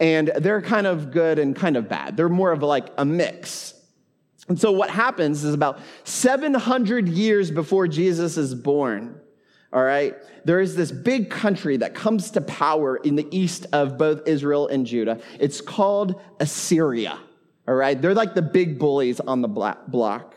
and 0.00 0.32
they're 0.38 0.62
kind 0.62 0.86
of 0.86 1.12
good 1.12 1.38
and 1.38 1.54
kind 1.54 1.76
of 1.76 1.88
bad. 1.88 2.16
They're 2.16 2.28
more 2.28 2.50
of 2.50 2.62
like 2.62 2.88
a 2.96 3.04
mix. 3.04 3.74
And 4.48 4.58
so 4.58 4.72
what 4.72 4.90
happens 4.90 5.44
is 5.44 5.54
about 5.54 5.78
700 6.04 7.08
years 7.08 7.52
before 7.52 7.86
Jesus 7.86 8.36
is 8.36 8.54
born, 8.54 9.20
all 9.72 9.84
right? 9.84 10.16
There 10.44 10.60
is 10.60 10.74
this 10.74 10.90
big 10.90 11.30
country 11.30 11.76
that 11.76 11.94
comes 11.94 12.32
to 12.32 12.40
power 12.40 12.96
in 12.96 13.14
the 13.14 13.28
east 13.30 13.66
of 13.72 13.96
both 13.98 14.26
Israel 14.26 14.66
and 14.66 14.86
Judah. 14.86 15.20
It's 15.38 15.60
called 15.60 16.20
Assyria, 16.40 17.18
all 17.68 17.74
right? 17.74 18.00
They're 18.00 18.14
like 18.14 18.34
the 18.34 18.42
big 18.42 18.78
bullies 18.78 19.20
on 19.20 19.42
the 19.42 19.48
block. 19.48 20.34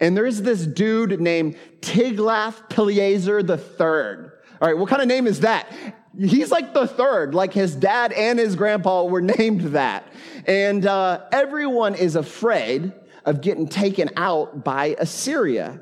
And 0.00 0.16
there's 0.16 0.42
this 0.42 0.66
dude 0.66 1.20
named 1.20 1.56
Tiglath-Pileser 1.80 3.40
III. 3.40 4.30
All 4.60 4.68
right, 4.68 4.76
what 4.76 4.88
kind 4.88 5.00
of 5.00 5.08
name 5.08 5.26
is 5.26 5.40
that? 5.40 5.72
He's 6.18 6.50
like 6.50 6.74
the 6.74 6.86
third, 6.86 7.34
like 7.34 7.52
his 7.52 7.74
dad 7.74 8.12
and 8.12 8.38
his 8.38 8.56
grandpa 8.56 9.04
were 9.04 9.20
named 9.38 9.62
that. 9.72 10.06
And 10.46 10.86
uh, 10.86 11.22
everyone 11.32 11.94
is 11.94 12.16
afraid 12.16 12.92
of 13.24 13.40
getting 13.40 13.66
taken 13.66 14.10
out 14.16 14.64
by 14.64 14.94
Assyria. 14.98 15.80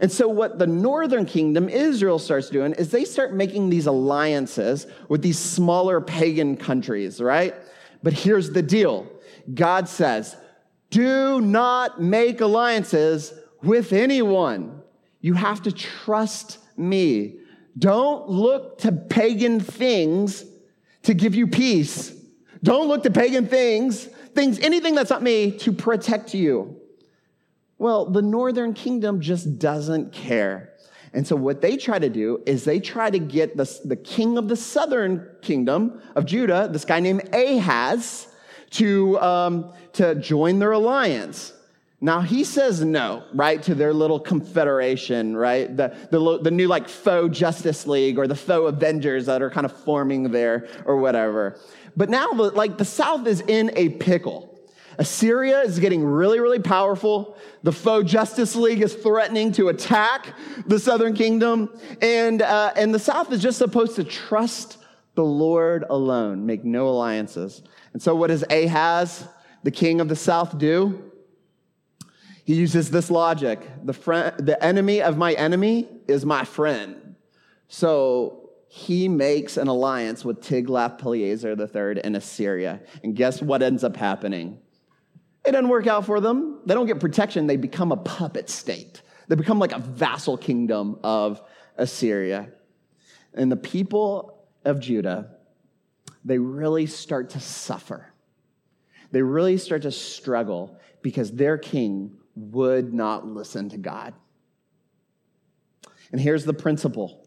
And 0.00 0.10
so, 0.10 0.28
what 0.28 0.58
the 0.58 0.66
northern 0.66 1.24
kingdom, 1.24 1.68
Israel, 1.68 2.18
starts 2.18 2.50
doing 2.50 2.72
is 2.72 2.90
they 2.90 3.04
start 3.04 3.32
making 3.32 3.70
these 3.70 3.86
alliances 3.86 4.86
with 5.08 5.22
these 5.22 5.38
smaller 5.38 6.00
pagan 6.00 6.56
countries, 6.56 7.20
right? 7.20 7.54
But 8.02 8.12
here's 8.12 8.50
the 8.50 8.62
deal 8.62 9.08
God 9.54 9.88
says, 9.88 10.36
do 10.90 11.40
not 11.40 12.00
make 12.00 12.40
alliances 12.40 13.32
with 13.62 13.92
anyone. 13.92 14.80
You 15.20 15.34
have 15.34 15.62
to 15.62 15.72
trust 15.72 16.58
me. 16.76 17.40
Don't 17.78 18.28
look 18.28 18.78
to 18.78 18.92
pagan 18.92 19.60
things 19.60 20.44
to 21.02 21.14
give 21.14 21.34
you 21.34 21.46
peace. 21.46 22.12
Don't 22.62 22.88
look 22.88 23.02
to 23.02 23.10
pagan 23.10 23.46
things, 23.46 24.04
things, 24.34 24.58
anything 24.60 24.94
that's 24.94 25.10
not 25.10 25.22
me 25.22 25.50
to 25.58 25.72
protect 25.72 26.34
you. 26.34 26.80
Well, 27.78 28.06
the 28.06 28.22
northern 28.22 28.74
kingdom 28.74 29.20
just 29.20 29.58
doesn't 29.58 30.12
care. 30.12 30.74
And 31.12 31.26
so 31.26 31.36
what 31.36 31.60
they 31.60 31.76
try 31.76 31.98
to 31.98 32.08
do 32.08 32.42
is 32.44 32.64
they 32.64 32.80
try 32.80 33.08
to 33.08 33.18
get 33.18 33.56
the, 33.56 33.80
the 33.84 33.96
king 33.96 34.36
of 34.36 34.48
the 34.48 34.56
southern 34.56 35.28
kingdom 35.42 36.02
of 36.16 36.26
Judah, 36.26 36.68
this 36.70 36.84
guy 36.84 37.00
named 37.00 37.32
Ahaz, 37.32 38.28
to, 38.70 39.20
um, 39.20 39.72
to 39.92 40.16
join 40.16 40.58
their 40.58 40.72
alliance. 40.72 41.52
Now 42.04 42.20
he 42.20 42.44
says 42.44 42.84
no, 42.84 43.24
right, 43.32 43.62
to 43.62 43.74
their 43.74 43.94
little 43.94 44.20
confederation, 44.20 45.34
right? 45.34 45.74
The, 45.74 45.96
the, 46.10 46.38
the 46.38 46.50
new 46.50 46.68
like 46.68 46.86
faux 46.86 47.34
Justice 47.34 47.86
League 47.86 48.18
or 48.18 48.26
the 48.26 48.34
faux 48.34 48.68
Avengers 48.68 49.24
that 49.24 49.40
are 49.40 49.48
kind 49.48 49.64
of 49.64 49.72
forming 49.72 50.30
there 50.30 50.68
or 50.84 50.98
whatever. 50.98 51.58
But 51.96 52.10
now, 52.10 52.30
like, 52.32 52.76
the 52.76 52.84
South 52.84 53.26
is 53.26 53.40
in 53.40 53.70
a 53.74 53.88
pickle. 53.88 54.54
Assyria 54.98 55.62
is 55.62 55.78
getting 55.78 56.04
really, 56.04 56.40
really 56.40 56.58
powerful. 56.58 57.38
The 57.62 57.72
faux 57.72 58.12
Justice 58.12 58.54
League 58.54 58.82
is 58.82 58.92
threatening 58.92 59.50
to 59.52 59.68
attack 59.70 60.34
the 60.66 60.78
southern 60.78 61.14
kingdom. 61.14 61.70
And, 62.02 62.42
uh, 62.42 62.74
and 62.76 62.92
the 62.92 62.98
South 62.98 63.32
is 63.32 63.40
just 63.40 63.56
supposed 63.56 63.96
to 63.96 64.04
trust 64.04 64.76
the 65.14 65.24
Lord 65.24 65.86
alone. 65.88 66.44
Make 66.44 66.64
no 66.66 66.86
alliances. 66.86 67.62
And 67.94 68.02
so, 68.02 68.14
what 68.14 68.26
does 68.26 68.44
Ahaz, 68.50 69.26
the 69.62 69.70
king 69.70 70.02
of 70.02 70.10
the 70.10 70.16
south, 70.16 70.58
do? 70.58 71.03
He 72.44 72.54
uses 72.54 72.90
this 72.90 73.10
logic 73.10 73.60
the, 73.82 73.92
friend, 73.92 74.34
the 74.38 74.62
enemy 74.62 75.02
of 75.02 75.16
my 75.16 75.32
enemy 75.32 75.88
is 76.06 76.24
my 76.24 76.44
friend. 76.44 77.16
So, 77.68 78.44
he 78.68 79.06
makes 79.08 79.56
an 79.56 79.68
alliance 79.68 80.24
with 80.24 80.40
Tiglath-Pileser 80.40 81.54
III 81.56 82.00
in 82.02 82.16
Assyria. 82.16 82.80
And 83.04 83.14
guess 83.14 83.40
what 83.40 83.62
ends 83.62 83.84
up 83.84 83.96
happening? 83.96 84.58
It 85.44 85.52
doesn't 85.52 85.68
work 85.68 85.86
out 85.86 86.04
for 86.04 86.18
them. 86.18 86.60
They 86.66 86.74
don't 86.74 86.86
get 86.86 86.98
protection. 86.98 87.46
They 87.46 87.56
become 87.56 87.92
a 87.92 87.96
puppet 87.96 88.50
state. 88.50 89.00
They 89.28 89.36
become 89.36 89.60
like 89.60 89.70
a 89.70 89.78
vassal 89.78 90.36
kingdom 90.36 90.98
of 91.04 91.40
Assyria. 91.76 92.50
And 93.32 93.50
the 93.50 93.56
people 93.56 94.44
of 94.64 94.80
Judah, 94.80 95.36
they 96.24 96.38
really 96.38 96.86
start 96.86 97.30
to 97.30 97.40
suffer. 97.40 98.12
They 99.12 99.22
really 99.22 99.56
start 99.56 99.82
to 99.82 99.92
struggle 99.92 100.80
because 101.00 101.30
their 101.30 101.58
king 101.58 102.16
would 102.36 102.92
not 102.92 103.26
listen 103.26 103.68
to 103.70 103.78
God. 103.78 104.14
And 106.12 106.20
here's 106.20 106.44
the 106.44 106.54
principle 106.54 107.26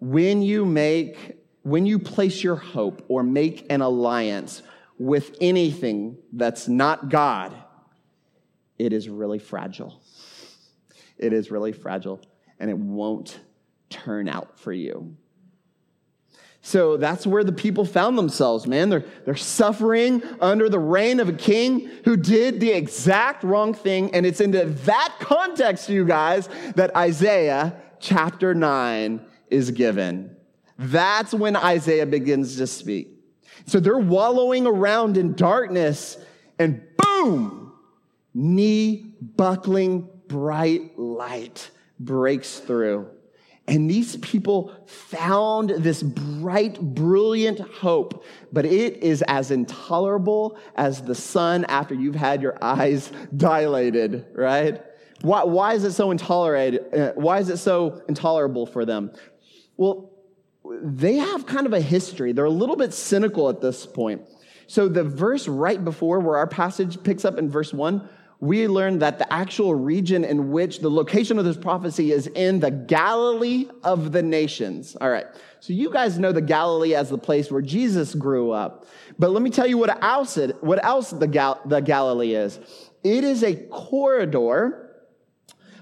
when 0.00 0.42
you 0.42 0.64
make, 0.64 1.36
when 1.62 1.86
you 1.86 1.98
place 1.98 2.42
your 2.42 2.56
hope 2.56 3.04
or 3.08 3.22
make 3.22 3.66
an 3.70 3.80
alliance 3.80 4.62
with 4.98 5.36
anything 5.40 6.16
that's 6.32 6.68
not 6.68 7.08
God, 7.08 7.54
it 8.78 8.92
is 8.92 9.08
really 9.08 9.38
fragile. 9.38 10.00
It 11.18 11.32
is 11.32 11.50
really 11.50 11.72
fragile 11.72 12.20
and 12.60 12.70
it 12.70 12.78
won't 12.78 13.40
turn 13.90 14.28
out 14.28 14.58
for 14.58 14.72
you. 14.72 15.16
So 16.60 16.96
that's 16.96 17.26
where 17.26 17.44
the 17.44 17.52
people 17.52 17.84
found 17.84 18.18
themselves, 18.18 18.66
man. 18.66 18.90
They're, 18.90 19.04
they're 19.24 19.36
suffering 19.36 20.22
under 20.40 20.68
the 20.68 20.78
reign 20.78 21.20
of 21.20 21.28
a 21.28 21.32
king 21.32 21.88
who 22.04 22.16
did 22.16 22.60
the 22.60 22.70
exact 22.70 23.44
wrong 23.44 23.74
thing. 23.74 24.14
And 24.14 24.26
it's 24.26 24.40
into 24.40 24.64
that 24.64 25.14
context, 25.20 25.88
you 25.88 26.04
guys, 26.04 26.48
that 26.74 26.94
Isaiah 26.96 27.80
chapter 28.00 28.54
9 28.54 29.24
is 29.50 29.70
given. 29.70 30.36
That's 30.78 31.32
when 31.32 31.56
Isaiah 31.56 32.06
begins 32.06 32.56
to 32.56 32.66
speak. 32.66 33.08
So 33.66 33.80
they're 33.80 33.98
wallowing 33.98 34.66
around 34.66 35.16
in 35.16 35.34
darkness, 35.34 36.16
and 36.58 36.82
boom, 36.96 37.72
knee 38.34 39.14
buckling 39.20 40.08
bright 40.26 40.98
light 40.98 41.70
breaks 41.98 42.58
through. 42.58 43.08
And 43.68 43.88
these 43.88 44.16
people 44.16 44.72
found 44.86 45.68
this 45.68 46.02
bright, 46.02 46.80
brilliant 46.80 47.60
hope, 47.60 48.24
but 48.50 48.64
it 48.64 48.96
is 49.02 49.22
as 49.28 49.50
intolerable 49.50 50.58
as 50.74 51.02
the 51.02 51.14
sun 51.14 51.66
after 51.66 51.94
you've 51.94 52.14
had 52.14 52.40
your 52.40 52.56
eyes 52.62 53.12
dilated, 53.36 54.24
right? 54.32 54.82
Why, 55.20 55.44
why 55.44 55.74
is 55.74 55.84
it 55.84 55.92
so 55.92 56.10
intolerable? 56.10 56.78
Uh, 56.98 57.12
why 57.14 57.40
is 57.40 57.50
it 57.50 57.58
so 57.58 58.02
intolerable 58.08 58.64
for 58.64 58.86
them? 58.86 59.12
Well, 59.76 60.12
they 60.82 61.16
have 61.16 61.44
kind 61.44 61.66
of 61.66 61.74
a 61.74 61.80
history. 61.80 62.32
They're 62.32 62.46
a 62.46 62.50
little 62.50 62.76
bit 62.76 62.94
cynical 62.94 63.50
at 63.50 63.60
this 63.60 63.84
point. 63.84 64.22
So, 64.66 64.88
the 64.88 65.04
verse 65.04 65.46
right 65.46 65.82
before 65.82 66.20
where 66.20 66.36
our 66.36 66.46
passage 66.46 67.02
picks 67.02 67.24
up 67.24 67.38
in 67.38 67.50
verse 67.50 67.72
1, 67.72 68.08
we 68.40 68.68
learn 68.68 69.00
that 69.00 69.18
the 69.18 69.32
actual 69.32 69.74
region 69.74 70.24
in 70.24 70.52
which 70.52 70.78
the 70.78 70.90
location 70.90 71.38
of 71.38 71.44
this 71.44 71.56
prophecy 71.56 72.12
is 72.12 72.28
in 72.28 72.60
the 72.60 72.70
Galilee 72.70 73.68
of 73.82 74.12
the 74.12 74.22
nations. 74.22 74.96
All 75.00 75.10
right. 75.10 75.26
So, 75.60 75.72
you 75.72 75.90
guys 75.90 76.20
know 76.20 76.30
the 76.30 76.40
Galilee 76.40 76.94
as 76.94 77.10
the 77.10 77.18
place 77.18 77.50
where 77.50 77.62
Jesus 77.62 78.14
grew 78.14 78.52
up. 78.52 78.86
But 79.18 79.32
let 79.32 79.42
me 79.42 79.50
tell 79.50 79.66
you 79.66 79.76
what 79.76 80.02
else, 80.02 80.36
it, 80.36 80.62
what 80.62 80.84
else 80.84 81.10
the, 81.10 81.26
Gal- 81.26 81.60
the 81.64 81.80
Galilee 81.80 82.34
is. 82.34 82.60
It 83.02 83.24
is 83.24 83.42
a 83.42 83.54
corridor 83.54 84.84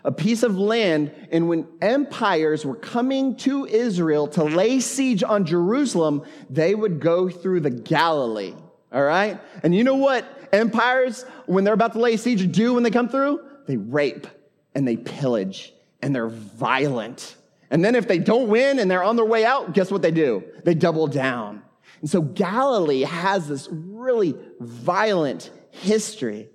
a 0.07 0.13
piece 0.13 0.45
of 0.45 0.57
land, 0.57 1.11
and 1.33 1.49
when 1.49 1.67
empires 1.83 2.65
were 2.65 2.77
coming 2.77 3.35
to 3.35 3.67
Israel 3.67 4.29
to 4.29 4.45
lay 4.45 4.79
siege 4.79 5.25
on 5.25 5.45
Jerusalem, 5.45 6.23
they 6.49 6.77
would 6.77 7.01
go 7.01 7.29
through 7.29 7.59
the 7.61 7.71
Galilee. 7.71 8.55
All 8.93 9.03
right? 9.03 9.41
And 9.65 9.75
you 9.75 9.83
know 9.83 9.97
what 9.97 10.25
empires, 10.53 11.25
when 11.47 11.65
they're 11.65 11.75
about 11.75 11.93
to 11.93 11.99
lay 11.99 12.17
siege, 12.17 12.51
do 12.53 12.75
when 12.75 12.83
they 12.83 12.91
come 12.91 13.09
through? 13.09 13.41
They 13.67 13.77
rape 13.77 14.27
and 14.75 14.87
they 14.87 14.97
pillage 14.97 15.73
and 16.03 16.15
they're 16.15 16.29
violent. 16.29 17.37
And 17.71 17.85
then 17.85 17.95
if 17.95 18.07
they 18.07 18.19
don't 18.19 18.49
win 18.49 18.79
and 18.79 18.91
they're 18.91 19.03
on 19.03 19.17
their 19.17 19.25
way 19.25 19.45
out, 19.45 19.73
guess 19.73 19.91
what 19.91 20.03
they 20.03 20.11
do? 20.11 20.45
They 20.65 20.75
double 20.75 21.07
down. 21.07 21.63
And 22.01 22.11
so 22.11 22.21
Galilee 22.21 23.03
has 23.03 23.49
this 23.49 23.69
really 23.71 24.37
violent 24.61 25.51
history. 25.71 26.49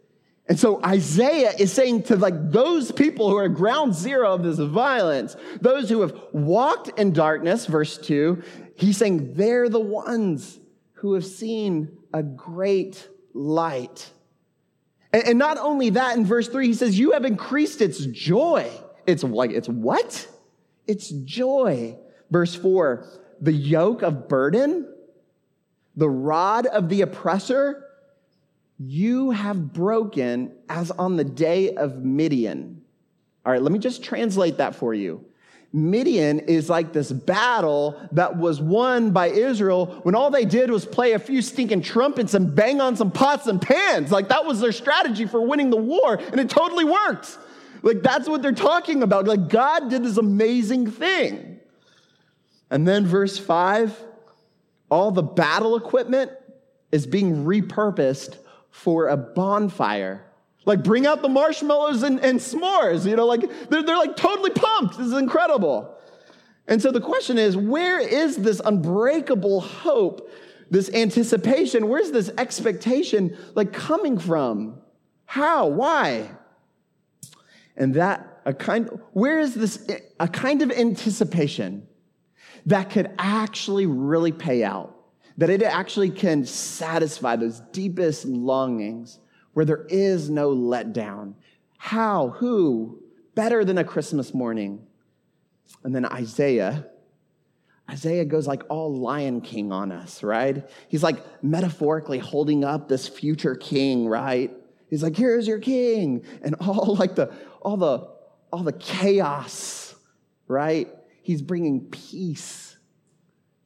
And 0.47 0.59
so 0.59 0.83
Isaiah 0.83 1.53
is 1.57 1.71
saying 1.71 2.03
to 2.03 2.15
like 2.15 2.51
those 2.51 2.91
people 2.91 3.29
who 3.29 3.37
are 3.37 3.47
ground 3.47 3.93
zero 3.93 4.33
of 4.33 4.43
this 4.43 4.59
violence, 4.59 5.35
those 5.61 5.89
who 5.89 6.01
have 6.01 6.13
walked 6.33 6.99
in 6.99 7.13
darkness, 7.13 7.65
verse 7.65 7.97
two, 7.97 8.43
he's 8.75 8.97
saying 8.97 9.33
they're 9.35 9.69
the 9.69 9.79
ones 9.79 10.59
who 10.93 11.13
have 11.13 11.25
seen 11.25 11.97
a 12.13 12.21
great 12.21 13.07
light. 13.33 14.09
And, 15.13 15.23
and 15.23 15.39
not 15.39 15.57
only 15.57 15.91
that, 15.91 16.17
in 16.17 16.25
verse 16.25 16.47
three, 16.47 16.67
he 16.67 16.73
says, 16.73 16.97
you 16.97 17.11
have 17.11 17.25
increased 17.25 17.81
its 17.81 18.05
joy. 18.05 18.69
It's 19.07 19.23
like, 19.23 19.51
it's 19.51 19.69
what? 19.69 20.27
It's 20.87 21.09
joy. 21.09 21.97
Verse 22.29 22.55
four, 22.55 23.07
the 23.39 23.51
yoke 23.51 24.03
of 24.03 24.27
burden, 24.27 24.87
the 25.95 26.09
rod 26.09 26.65
of 26.65 26.89
the 26.89 27.01
oppressor, 27.01 27.87
you 28.77 29.31
have 29.31 29.73
broken 29.73 30.53
as 30.69 30.91
on 30.91 31.17
the 31.17 31.23
day 31.23 31.75
of 31.75 32.03
Midian. 32.03 32.81
All 33.45 33.51
right, 33.51 33.61
let 33.61 33.71
me 33.71 33.79
just 33.79 34.03
translate 34.03 34.57
that 34.57 34.75
for 34.75 34.93
you. 34.93 35.25
Midian 35.73 36.39
is 36.39 36.69
like 36.69 36.91
this 36.91 37.11
battle 37.11 37.97
that 38.11 38.37
was 38.37 38.59
won 38.59 39.11
by 39.11 39.27
Israel 39.27 39.85
when 40.03 40.15
all 40.15 40.29
they 40.29 40.43
did 40.43 40.69
was 40.69 40.85
play 40.85 41.13
a 41.13 41.19
few 41.19 41.41
stinking 41.41 41.81
trumpets 41.81 42.33
and 42.33 42.53
bang 42.53 42.81
on 42.81 42.97
some 42.97 43.09
pots 43.09 43.47
and 43.47 43.61
pans. 43.61 44.11
Like 44.11 44.27
that 44.29 44.45
was 44.45 44.59
their 44.59 44.73
strategy 44.73 45.25
for 45.25 45.39
winning 45.39 45.69
the 45.69 45.77
war, 45.77 46.15
and 46.15 46.39
it 46.39 46.49
totally 46.49 46.83
worked. 46.83 47.37
Like 47.83 48.01
that's 48.01 48.27
what 48.27 48.41
they're 48.41 48.51
talking 48.51 49.01
about. 49.01 49.25
Like 49.25 49.47
God 49.47 49.89
did 49.89 50.03
this 50.03 50.17
amazing 50.17 50.91
thing. 50.91 51.59
And 52.69 52.87
then 52.87 53.05
verse 53.05 53.37
five 53.37 53.97
all 54.89 55.09
the 55.09 55.23
battle 55.23 55.77
equipment 55.77 56.31
is 56.91 57.07
being 57.07 57.45
repurposed 57.45 58.35
for 58.71 59.07
a 59.07 59.15
bonfire. 59.15 60.25
Like, 60.65 60.83
bring 60.83 61.07
out 61.07 61.21
the 61.21 61.29
marshmallows 61.29 62.03
and, 62.03 62.19
and 62.19 62.39
s'mores, 62.39 63.07
you 63.09 63.15
know, 63.15 63.25
like 63.25 63.41
they're, 63.69 63.83
they're 63.83 63.97
like 63.97 64.15
totally 64.15 64.51
pumped. 64.51 64.97
This 64.97 65.07
is 65.07 65.13
incredible. 65.13 65.97
And 66.67 66.81
so 66.81 66.91
the 66.91 67.01
question 67.01 67.37
is 67.37 67.57
where 67.57 67.99
is 67.99 68.37
this 68.37 68.61
unbreakable 68.63 69.61
hope, 69.61 70.29
this 70.69 70.89
anticipation? 70.93 71.89
Where's 71.89 72.11
this 72.11 72.29
expectation 72.37 73.35
like 73.55 73.73
coming 73.73 74.17
from? 74.17 74.79
How? 75.25 75.67
Why? 75.67 76.29
And 77.75 77.95
that 77.95 78.41
a 78.45 78.53
kind 78.53 78.89
where 79.13 79.39
is 79.39 79.55
this 79.55 79.87
a 80.19 80.27
kind 80.27 80.61
of 80.61 80.71
anticipation 80.71 81.87
that 82.67 82.91
could 82.91 83.09
actually 83.17 83.87
really 83.87 84.31
pay 84.31 84.63
out? 84.63 84.95
that 85.37 85.49
it 85.49 85.63
actually 85.63 86.09
can 86.09 86.45
satisfy 86.45 87.35
those 87.35 87.61
deepest 87.71 88.25
longings 88.25 89.17
where 89.53 89.65
there 89.65 89.85
is 89.89 90.29
no 90.29 90.49
letdown. 90.49 91.33
How? 91.77 92.29
Who? 92.29 93.01
Better 93.35 93.65
than 93.65 93.77
a 93.77 93.83
Christmas 93.83 94.33
morning. 94.33 94.85
And 95.83 95.95
then 95.95 96.05
Isaiah. 96.05 96.87
Isaiah 97.89 98.25
goes 98.25 98.47
like 98.47 98.63
all 98.69 98.95
Lion 98.95 99.41
King 99.41 99.71
on 99.71 99.91
us, 99.91 100.23
right? 100.23 100.67
He's 100.87 101.03
like 101.03 101.43
metaphorically 101.43 102.19
holding 102.19 102.63
up 102.63 102.87
this 102.87 103.07
future 103.07 103.55
king, 103.55 104.07
right? 104.07 104.51
He's 104.89 105.03
like, 105.03 105.15
here's 105.15 105.47
your 105.47 105.59
king. 105.59 106.23
And 106.41 106.55
all 106.55 106.95
like 106.99 107.15
the, 107.15 107.33
all 107.61 107.77
the, 107.77 108.07
all 108.51 108.63
the 108.63 108.73
chaos, 108.73 109.95
right? 110.47 110.87
He's 111.23 111.41
bringing 111.41 111.87
peace 111.89 112.77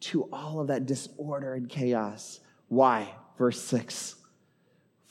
to 0.02 0.24
all 0.32 0.60
of 0.60 0.67
that 0.67 0.86
disorder 0.86 1.54
and 1.54 1.69
chaos. 1.69 2.39
Why? 2.67 3.13
Verse 3.38 3.62
6 3.62 4.15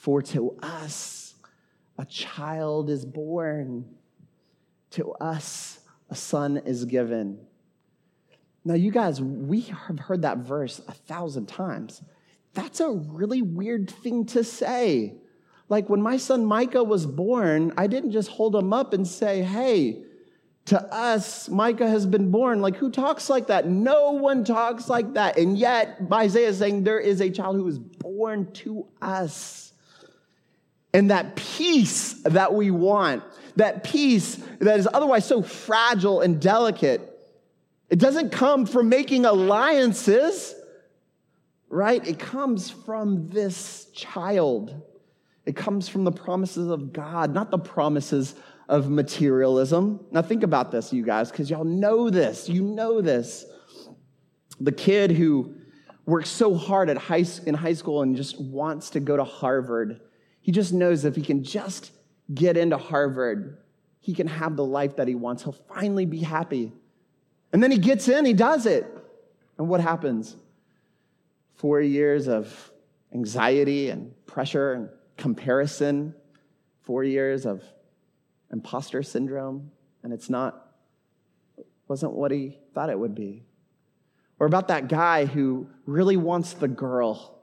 For 0.05 0.21
to 0.21 0.55
us 0.63 1.35
a 1.97 2.05
child 2.05 2.91
is 2.91 3.07
born, 3.07 3.87
to 4.91 5.13
us 5.13 5.79
a 6.11 6.15
son 6.15 6.59
is 6.59 6.85
given. 6.85 7.39
Now, 8.67 8.75
you 8.75 8.91
guys, 8.91 9.23
we 9.23 9.63
have 9.63 9.99
heard 9.99 10.21
that 10.21 10.39
verse 10.39 10.79
a 10.87 10.93
thousand 10.93 11.47
times. 11.47 12.03
That's 12.53 12.81
a 12.81 12.91
really 12.91 13.41
weird 13.41 13.91
thing 13.91 14.27
to 14.27 14.45
say. 14.45 15.15
Like 15.71 15.89
when 15.89 16.03
my 16.03 16.19
son 16.19 16.45
Micah 16.45 16.85
was 16.85 17.07
born, 17.07 17.73
I 17.79 17.87
didn't 17.87 18.11
just 18.11 18.29
hold 18.29 18.55
him 18.55 18.75
up 18.75 18.93
and 18.93 19.09
say, 19.09 19.41
hey, 19.41 20.05
To 20.67 20.81
us, 20.95 21.51
Micah 21.51 21.89
has 21.89 22.07
been 22.07 22.31
born. 22.31 22.63
Like, 22.63 22.77
who 22.77 22.91
talks 22.91 23.29
like 23.29 23.49
that? 23.49 23.69
No 23.69 24.13
one 24.13 24.45
talks 24.45 24.89
like 24.89 25.13
that. 25.13 25.37
And 25.37 25.59
yet, 25.59 26.01
Isaiah 26.11 26.49
is 26.49 26.59
saying 26.59 26.85
there 26.85 27.01
is 27.01 27.21
a 27.21 27.29
child 27.29 27.57
who 27.57 27.69
is 27.69 27.79
born 27.79 28.51
to 28.53 28.87
us. 29.03 29.74
And 30.95 31.11
that 31.11 31.35
peace 31.35 32.15
that 32.23 32.55
we 32.55 32.71
want, 32.71 33.25
that 33.57 33.85
peace 33.85 34.37
that 34.61 34.79
is 34.79 34.89
otherwise 34.95 35.27
so 35.27 35.43
fragile 35.43 36.21
and 36.21 36.41
delicate, 36.41 37.11
it 37.91 37.99
doesn't 37.99 38.31
come 38.31 38.65
from 38.65 38.89
making 38.89 39.27
alliances, 39.27 40.55
right? 41.69 42.07
It 42.07 42.19
comes 42.19 42.71
from 42.71 43.29
this 43.29 43.87
child. 43.93 44.83
It 45.45 45.57
comes 45.57 45.89
from 45.89 46.05
the 46.05 46.13
promises 46.13 46.71
of 46.71 46.93
God, 46.93 47.35
not 47.35 47.51
the 47.51 47.59
promises 47.59 48.37
of 48.69 48.89
materialism. 48.89 50.01
Now, 50.11 50.23
think 50.23 50.43
about 50.43 50.71
this, 50.71 50.93
you 50.93 51.05
guys, 51.05 51.31
because 51.31 51.51
y'all 51.51 51.65
know 51.65 52.09
this. 52.09 52.49
You 52.49 52.63
know 52.63 53.01
this. 53.01 53.45
The 54.61 54.73
kid 54.73 55.11
who 55.11 55.55
works 56.07 56.31
so 56.31 56.55
hard 56.55 56.89
at 56.89 56.97
high, 56.97 57.25
in 57.47 57.55
high 57.55 57.75
school 57.75 58.03
and 58.03 58.17
just 58.17 58.41
wants 58.41 58.91
to 58.91 59.01
go 59.01 59.17
to 59.17 59.25
Harvard, 59.25 60.01
he 60.45 60.53
just 60.53 60.75
knows 60.75 61.07
if 61.07 61.17
he 61.17 61.23
can 61.23 61.43
just 61.43 61.91
get 62.35 62.59
into 62.59 62.77
Harvard, 62.77 63.57
he 63.99 64.13
can 64.13 64.27
have 64.27 64.57
the 64.57 64.65
life 64.65 64.97
that 64.97 65.09
he 65.09 65.15
wants. 65.15 65.43
He'll 65.43 65.53
finally 65.53 66.05
be 66.05 66.19
happy. 66.19 66.71
And 67.51 67.63
then 67.63 67.71
he 67.71 67.79
gets 67.79 68.09
in, 68.09 68.27
he 68.27 68.35
does 68.35 68.67
it. 68.67 68.87
And 69.57 69.71
what 69.71 69.81
happens? 69.81 70.37
Four 71.55 71.81
years 71.81 72.29
of 72.29 72.71
anxiety 73.15 73.89
and 73.89 74.13
pressure 74.27 74.75
and 74.75 74.91
comparison, 75.17 76.15
four 76.83 77.05
years 77.05 77.47
of 77.47 77.63
imposter 78.53 79.03
syndrome, 79.03 79.71
and 80.03 80.13
it's 80.13 80.29
not, 80.29 80.75
wasn't 81.89 82.13
what 82.13 82.31
he 82.31 82.59
thought 82.75 82.91
it 82.91 82.99
would 82.99 83.15
be. 83.15 83.45
Or 84.39 84.47
about 84.47 84.69
that 84.69 84.89
guy 84.89 85.25
who 85.25 85.69
really 85.87 86.19
wants 86.19 86.53
the 86.53 86.69
girl, 86.69 87.34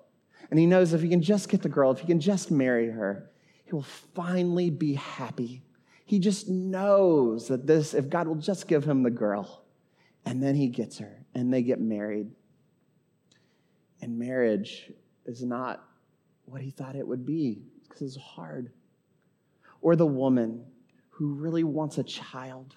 and 0.51 0.59
he 0.59 0.65
knows 0.65 0.93
if 0.93 1.01
he 1.01 1.07
can 1.09 1.21
just 1.21 1.49
get 1.49 1.61
the 1.61 1.69
girl, 1.69 1.91
if 1.91 1.99
he 1.99 2.05
can 2.05 2.19
just 2.19 2.51
marry 2.51 2.91
her, 2.91 3.31
he 3.63 3.71
will 3.71 3.85
finally 4.13 4.69
be 4.69 4.93
happy. 4.95 5.63
He 6.05 6.19
just 6.19 6.49
knows 6.49 7.47
that 7.47 7.65
this, 7.65 7.93
if 7.93 8.09
God 8.09 8.27
will 8.27 8.35
just 8.35 8.67
give 8.67 8.83
him 8.83 9.01
the 9.01 9.09
girl, 9.09 9.63
and 10.25 10.43
then 10.43 10.55
he 10.55 10.67
gets 10.67 10.99
her, 10.99 11.25
and 11.33 11.53
they 11.53 11.63
get 11.63 11.79
married. 11.79 12.29
And 14.01 14.19
marriage 14.19 14.91
is 15.25 15.41
not 15.41 15.83
what 16.45 16.61
he 16.61 16.69
thought 16.69 16.97
it 16.97 17.07
would 17.07 17.25
be 17.25 17.63
because 17.83 18.01
it's 18.01 18.17
hard. 18.17 18.71
Or 19.81 19.95
the 19.95 20.05
woman 20.05 20.65
who 21.09 21.33
really 21.33 21.63
wants 21.63 21.97
a 21.97 22.03
child. 22.03 22.75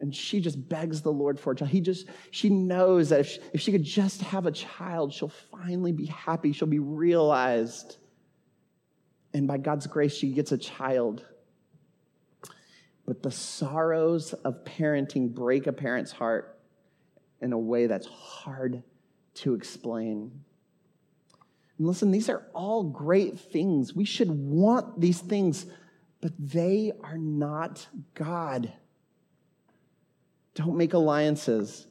And 0.00 0.14
she 0.14 0.40
just 0.40 0.68
begs 0.68 1.02
the 1.02 1.12
Lord 1.12 1.38
for 1.38 1.52
a 1.52 1.56
child. 1.56 1.70
He 1.70 1.80
just, 1.80 2.08
she 2.30 2.50
knows 2.50 3.10
that 3.10 3.20
if 3.20 3.28
she, 3.28 3.40
if 3.52 3.60
she 3.60 3.72
could 3.72 3.84
just 3.84 4.22
have 4.22 4.46
a 4.46 4.50
child, 4.50 5.12
she'll 5.12 5.28
finally 5.28 5.92
be 5.92 6.06
happy. 6.06 6.52
She'll 6.52 6.68
be 6.68 6.80
realized. 6.80 7.96
And 9.32 9.46
by 9.46 9.58
God's 9.58 9.86
grace, 9.86 10.14
she 10.14 10.30
gets 10.32 10.52
a 10.52 10.58
child. 10.58 11.24
But 13.06 13.22
the 13.22 13.30
sorrows 13.30 14.32
of 14.32 14.64
parenting 14.64 15.34
break 15.34 15.66
a 15.66 15.72
parent's 15.72 16.12
heart 16.12 16.58
in 17.40 17.52
a 17.52 17.58
way 17.58 17.86
that's 17.86 18.06
hard 18.06 18.82
to 19.34 19.54
explain. 19.54 20.30
And 21.78 21.86
listen, 21.86 22.10
these 22.10 22.28
are 22.28 22.46
all 22.54 22.84
great 22.84 23.38
things. 23.38 23.94
We 23.94 24.04
should 24.04 24.30
want 24.30 25.00
these 25.00 25.20
things, 25.20 25.66
but 26.20 26.32
they 26.38 26.92
are 27.02 27.18
not 27.18 27.86
God. 28.14 28.72
Don't 30.54 30.76
make 30.76 30.94
alliances. 30.94 31.86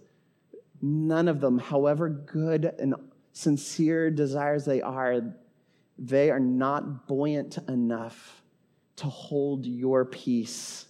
None 0.81 1.27
of 1.27 1.41
them, 1.41 1.59
however 1.59 2.09
good 2.09 2.73
and 2.79 2.95
sincere 3.31 4.09
desires 4.09 4.65
they 4.65 4.81
are, 4.81 5.21
they 5.97 6.29
are 6.29 6.39
not 6.39 7.07
buoyant 7.07 7.57
enough 7.67 8.41
to 8.97 9.05
hold 9.05 9.65
your 9.65 10.05
peace. 10.05 10.85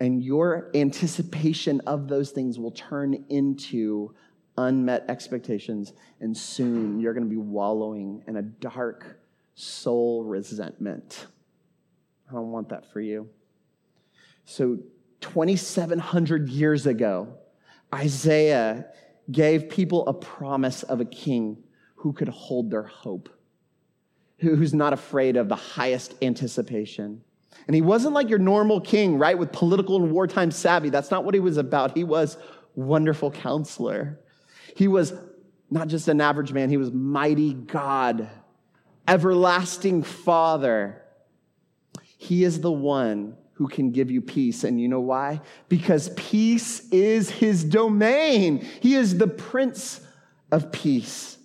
And 0.00 0.22
your 0.22 0.70
anticipation 0.74 1.80
of 1.86 2.08
those 2.08 2.30
things 2.30 2.58
will 2.58 2.70
turn 2.70 3.24
into 3.28 4.14
unmet 4.56 5.04
expectations, 5.08 5.92
and 6.20 6.36
soon 6.36 7.00
you're 7.00 7.14
going 7.14 7.24
to 7.24 7.30
be 7.30 7.36
wallowing 7.36 8.22
in 8.26 8.36
a 8.36 8.42
dark 8.42 9.20
soul 9.54 10.24
resentment. 10.24 11.26
I 12.28 12.34
don't 12.34 12.50
want 12.50 12.68
that 12.68 12.90
for 12.92 13.00
you. 13.00 13.28
So, 14.44 14.78
2,700 15.20 16.48
years 16.48 16.86
ago, 16.86 17.28
Isaiah 17.94 18.86
gave 19.30 19.68
people 19.68 20.06
a 20.06 20.14
promise 20.14 20.82
of 20.82 21.00
a 21.00 21.04
king 21.04 21.62
who 21.96 22.12
could 22.12 22.28
hold 22.28 22.70
their 22.70 22.84
hope, 22.84 23.28
who's 24.38 24.72
not 24.72 24.92
afraid 24.92 25.36
of 25.36 25.48
the 25.48 25.56
highest 25.56 26.14
anticipation. 26.22 27.22
And 27.66 27.74
he 27.74 27.82
wasn't 27.82 28.14
like 28.14 28.28
your 28.28 28.38
normal 28.38 28.80
king, 28.80 29.18
right, 29.18 29.36
with 29.36 29.52
political 29.52 29.96
and 29.96 30.12
wartime 30.12 30.50
savvy. 30.50 30.90
That's 30.90 31.10
not 31.10 31.24
what 31.24 31.34
he 31.34 31.40
was 31.40 31.56
about. 31.56 31.96
He 31.96 32.04
was 32.04 32.36
wonderful 32.74 33.30
counselor. 33.30 34.20
He 34.76 34.86
was 34.86 35.12
not 35.70 35.88
just 35.88 36.08
an 36.08 36.20
average 36.20 36.52
man, 36.52 36.70
he 36.70 36.76
was 36.76 36.92
mighty 36.92 37.52
God, 37.52 38.28
everlasting 39.06 40.02
Father. 40.02 41.02
He 42.16 42.44
is 42.44 42.60
the 42.60 42.72
one 42.72 43.36
who 43.58 43.66
can 43.66 43.90
give 43.90 44.08
you 44.08 44.22
peace. 44.22 44.62
And 44.62 44.80
you 44.80 44.86
know 44.86 45.00
why? 45.00 45.40
Because 45.68 46.10
peace 46.10 46.88
is 46.90 47.28
his 47.28 47.64
domain. 47.64 48.64
He 48.80 48.94
is 48.94 49.18
the 49.18 49.26
Prince 49.26 50.00
of 50.52 50.70
Peace. 50.70 51.36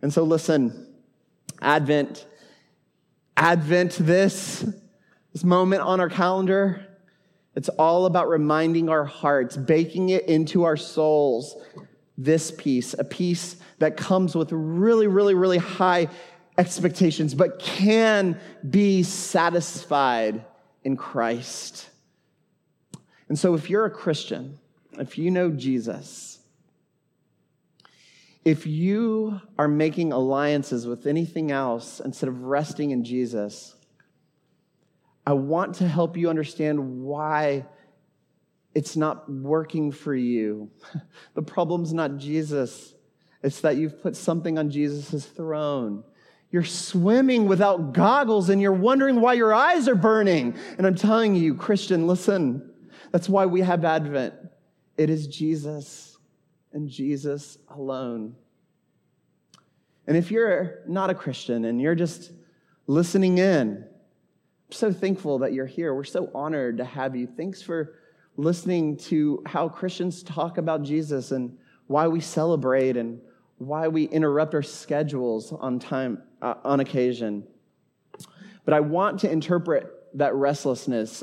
And 0.00 0.10
so, 0.10 0.22
listen, 0.22 0.94
Advent, 1.60 2.26
Advent, 3.36 3.98
this, 4.00 4.64
this 5.34 5.44
moment 5.44 5.82
on 5.82 6.00
our 6.00 6.08
calendar, 6.08 6.86
it's 7.54 7.68
all 7.68 8.06
about 8.06 8.30
reminding 8.30 8.88
our 8.88 9.04
hearts, 9.04 9.54
baking 9.54 10.08
it 10.08 10.26
into 10.26 10.64
our 10.64 10.76
souls 10.78 11.54
this 12.16 12.50
peace, 12.50 12.94
a 12.98 13.04
peace 13.04 13.56
that 13.78 13.98
comes 13.98 14.34
with 14.34 14.52
really, 14.52 15.06
really, 15.06 15.34
really 15.34 15.58
high 15.58 16.08
expectations, 16.56 17.34
but 17.34 17.58
can 17.58 18.40
be 18.70 19.02
satisfied 19.02 20.46
in 20.88 20.96
Christ. 20.96 21.90
And 23.28 23.38
so, 23.38 23.52
if 23.52 23.68
you're 23.68 23.84
a 23.84 23.90
Christian, 23.90 24.58
if 24.98 25.18
you 25.18 25.30
know 25.30 25.50
Jesus, 25.50 26.38
if 28.42 28.66
you 28.66 29.38
are 29.58 29.68
making 29.68 30.12
alliances 30.12 30.86
with 30.86 31.06
anything 31.06 31.52
else 31.52 32.00
instead 32.00 32.30
of 32.30 32.44
resting 32.44 32.90
in 32.90 33.04
Jesus, 33.04 33.74
I 35.26 35.34
want 35.34 35.74
to 35.74 35.86
help 35.86 36.16
you 36.16 36.30
understand 36.30 37.02
why 37.02 37.66
it's 38.74 38.96
not 38.96 39.30
working 39.30 39.92
for 39.92 40.14
you. 40.14 40.70
The 41.34 41.42
problem's 41.42 41.92
not 41.92 42.16
Jesus, 42.16 42.94
it's 43.42 43.60
that 43.60 43.76
you've 43.76 44.02
put 44.02 44.16
something 44.16 44.58
on 44.58 44.70
Jesus' 44.70 45.26
throne. 45.26 46.02
You're 46.50 46.64
swimming 46.64 47.46
without 47.46 47.92
goggles 47.92 48.48
and 48.48 48.60
you're 48.60 48.72
wondering 48.72 49.20
why 49.20 49.34
your 49.34 49.52
eyes 49.52 49.86
are 49.86 49.94
burning. 49.94 50.56
And 50.78 50.86
I'm 50.86 50.94
telling 50.94 51.34
you, 51.34 51.54
Christian, 51.54 52.06
listen, 52.06 52.70
that's 53.12 53.28
why 53.28 53.46
we 53.46 53.60
have 53.60 53.84
Advent. 53.84 54.34
It 54.96 55.10
is 55.10 55.26
Jesus 55.26 56.16
and 56.72 56.88
Jesus 56.88 57.58
alone. 57.68 58.34
And 60.06 60.16
if 60.16 60.30
you're 60.30 60.80
not 60.88 61.10
a 61.10 61.14
Christian 61.14 61.66
and 61.66 61.80
you're 61.80 61.94
just 61.94 62.32
listening 62.86 63.36
in, 63.38 63.84
I'm 63.84 64.72
so 64.72 64.90
thankful 64.90 65.40
that 65.40 65.52
you're 65.52 65.66
here. 65.66 65.94
We're 65.94 66.04
so 66.04 66.30
honored 66.34 66.78
to 66.78 66.84
have 66.84 67.14
you. 67.14 67.26
Thanks 67.26 67.60
for 67.60 67.98
listening 68.38 68.96
to 68.96 69.42
how 69.44 69.68
Christians 69.68 70.22
talk 70.22 70.56
about 70.56 70.82
Jesus 70.82 71.30
and 71.30 71.58
why 71.88 72.08
we 72.08 72.20
celebrate 72.20 72.96
and 72.96 73.20
why 73.58 73.88
we 73.88 74.04
interrupt 74.04 74.54
our 74.54 74.62
schedules 74.62 75.52
on 75.52 75.78
time 75.78 76.22
uh, 76.40 76.54
on 76.64 76.80
occasion. 76.80 77.46
But 78.64 78.74
I 78.74 78.80
want 78.80 79.20
to 79.20 79.30
interpret 79.30 79.92
that 80.14 80.34
restlessness 80.34 81.22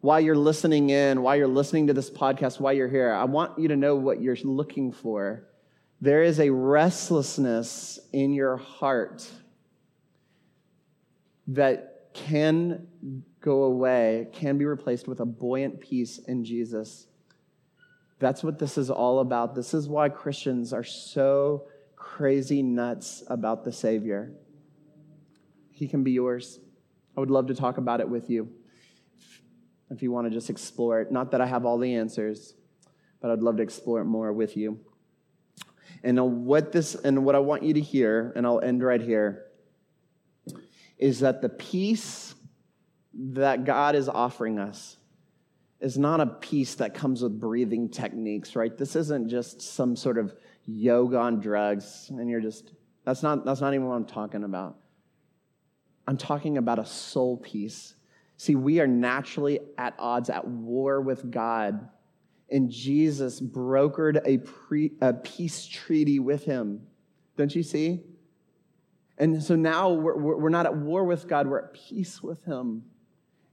while 0.00 0.20
you're 0.20 0.36
listening 0.36 0.90
in, 0.90 1.22
while 1.22 1.36
you're 1.36 1.46
listening 1.46 1.86
to 1.86 1.92
this 1.92 2.10
podcast, 2.10 2.60
while 2.60 2.72
you're 2.72 2.88
here. 2.88 3.12
I 3.12 3.24
want 3.24 3.58
you 3.58 3.68
to 3.68 3.76
know 3.76 3.96
what 3.96 4.20
you're 4.20 4.36
looking 4.42 4.92
for. 4.92 5.48
There 6.00 6.22
is 6.22 6.40
a 6.40 6.50
restlessness 6.50 8.00
in 8.12 8.32
your 8.32 8.56
heart 8.56 9.28
that 11.46 12.10
can 12.14 12.86
go 13.40 13.64
away 13.64 14.28
can 14.32 14.58
be 14.58 14.64
replaced 14.64 15.08
with 15.08 15.20
a 15.20 15.24
buoyant 15.24 15.80
peace 15.80 16.18
in 16.18 16.44
Jesus. 16.44 17.06
That's 18.22 18.44
what 18.44 18.60
this 18.60 18.78
is 18.78 18.88
all 18.88 19.18
about. 19.18 19.56
This 19.56 19.74
is 19.74 19.88
why 19.88 20.08
Christians 20.08 20.72
are 20.72 20.84
so 20.84 21.66
crazy 21.96 22.62
nuts 22.62 23.24
about 23.26 23.64
the 23.64 23.72
Savior. 23.72 24.32
He 25.72 25.88
can 25.88 26.04
be 26.04 26.12
yours. 26.12 26.60
I 27.16 27.20
would 27.20 27.32
love 27.32 27.48
to 27.48 27.54
talk 27.56 27.78
about 27.78 27.98
it 27.98 28.08
with 28.08 28.30
you. 28.30 28.48
if 29.90 30.04
you 30.04 30.12
want 30.12 30.28
to 30.28 30.30
just 30.30 30.50
explore 30.50 31.00
it. 31.00 31.10
Not 31.10 31.32
that 31.32 31.40
I 31.40 31.46
have 31.46 31.66
all 31.66 31.78
the 31.78 31.96
answers, 31.96 32.54
but 33.20 33.32
I'd 33.32 33.42
love 33.42 33.56
to 33.56 33.62
explore 33.64 34.00
it 34.00 34.04
more 34.04 34.32
with 34.32 34.56
you. 34.56 34.78
And 36.04 36.46
what 36.46 36.70
this 36.70 36.94
and 36.94 37.24
what 37.24 37.34
I 37.34 37.40
want 37.40 37.64
you 37.64 37.74
to 37.74 37.80
hear, 37.80 38.32
and 38.36 38.46
I'll 38.46 38.60
end 38.60 38.84
right 38.84 39.02
here, 39.02 39.46
is 40.96 41.20
that 41.20 41.42
the 41.42 41.48
peace 41.48 42.36
that 43.14 43.64
God 43.64 43.96
is 43.96 44.08
offering 44.08 44.60
us 44.60 44.96
is 45.82 45.98
not 45.98 46.20
a 46.20 46.26
peace 46.26 46.76
that 46.76 46.94
comes 46.94 47.22
with 47.22 47.38
breathing 47.38 47.88
techniques, 47.88 48.56
right? 48.56 48.76
This 48.78 48.96
isn't 48.96 49.28
just 49.28 49.60
some 49.60 49.96
sort 49.96 50.16
of 50.16 50.34
yoga 50.66 51.18
on 51.18 51.40
drugs, 51.40 52.08
and 52.10 52.30
you're 52.30 52.40
just 52.40 52.72
that's 53.04 53.22
not 53.22 53.44
that's 53.44 53.60
not 53.60 53.74
even 53.74 53.86
what 53.86 53.96
I'm 53.96 54.06
talking 54.06 54.44
about. 54.44 54.76
I'm 56.06 56.16
talking 56.16 56.56
about 56.56 56.78
a 56.78 56.86
soul 56.86 57.36
peace. 57.36 57.94
See, 58.36 58.54
we 58.54 58.80
are 58.80 58.86
naturally 58.86 59.60
at 59.78 59.94
odds, 59.98 60.30
at 60.30 60.46
war 60.46 61.00
with 61.00 61.30
God. 61.30 61.88
And 62.50 62.70
Jesus 62.70 63.40
brokered 63.40 64.20
a, 64.26 64.38
pre, 64.38 64.92
a 65.00 65.12
peace 65.12 65.64
treaty 65.64 66.18
with 66.18 66.44
him. 66.44 66.82
Don't 67.36 67.54
you 67.54 67.62
see? 67.62 68.00
And 69.16 69.42
so 69.42 69.54
now 69.54 69.90
we're, 69.90 70.16
we're 70.16 70.48
not 70.48 70.66
at 70.66 70.76
war 70.76 71.04
with 71.04 71.28
God, 71.28 71.46
we're 71.46 71.60
at 71.60 71.72
peace 71.72 72.22
with 72.22 72.44
him. 72.44 72.82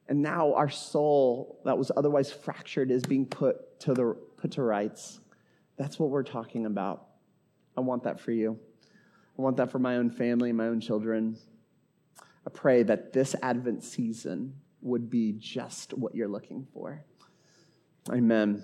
And 0.09 0.23
now 0.23 0.55
our 0.55 0.69
soul 0.69 1.61
that 1.65 1.77
was 1.77 1.91
otherwise 1.95 2.31
fractured 2.31 2.89
is 2.89 3.03
being 3.03 3.27
put 3.27 3.79
to, 3.81 3.93
the, 3.93 4.17
put 4.37 4.51
to 4.53 4.63
rights. 4.63 5.19
That's 5.77 5.99
what 5.99 6.09
we're 6.09 6.23
talking 6.23 6.65
about. 6.65 7.05
I 7.77 7.81
want 7.81 8.03
that 8.03 8.19
for 8.19 8.31
you. 8.31 8.59
I 9.37 9.41
want 9.41 9.57
that 9.57 9.71
for 9.71 9.77
my 9.77 9.97
own 9.97 10.09
family, 10.09 10.51
my 10.51 10.65
own 10.65 10.81
children. 10.81 11.37
I 12.19 12.49
pray 12.49 12.81
that 12.83 13.13
this 13.13 13.35
Advent 13.43 13.83
season 13.83 14.55
would 14.81 15.11
be 15.11 15.33
just 15.33 15.93
what 15.93 16.15
you're 16.15 16.27
looking 16.27 16.65
for. 16.73 17.05
Amen. 18.11 18.63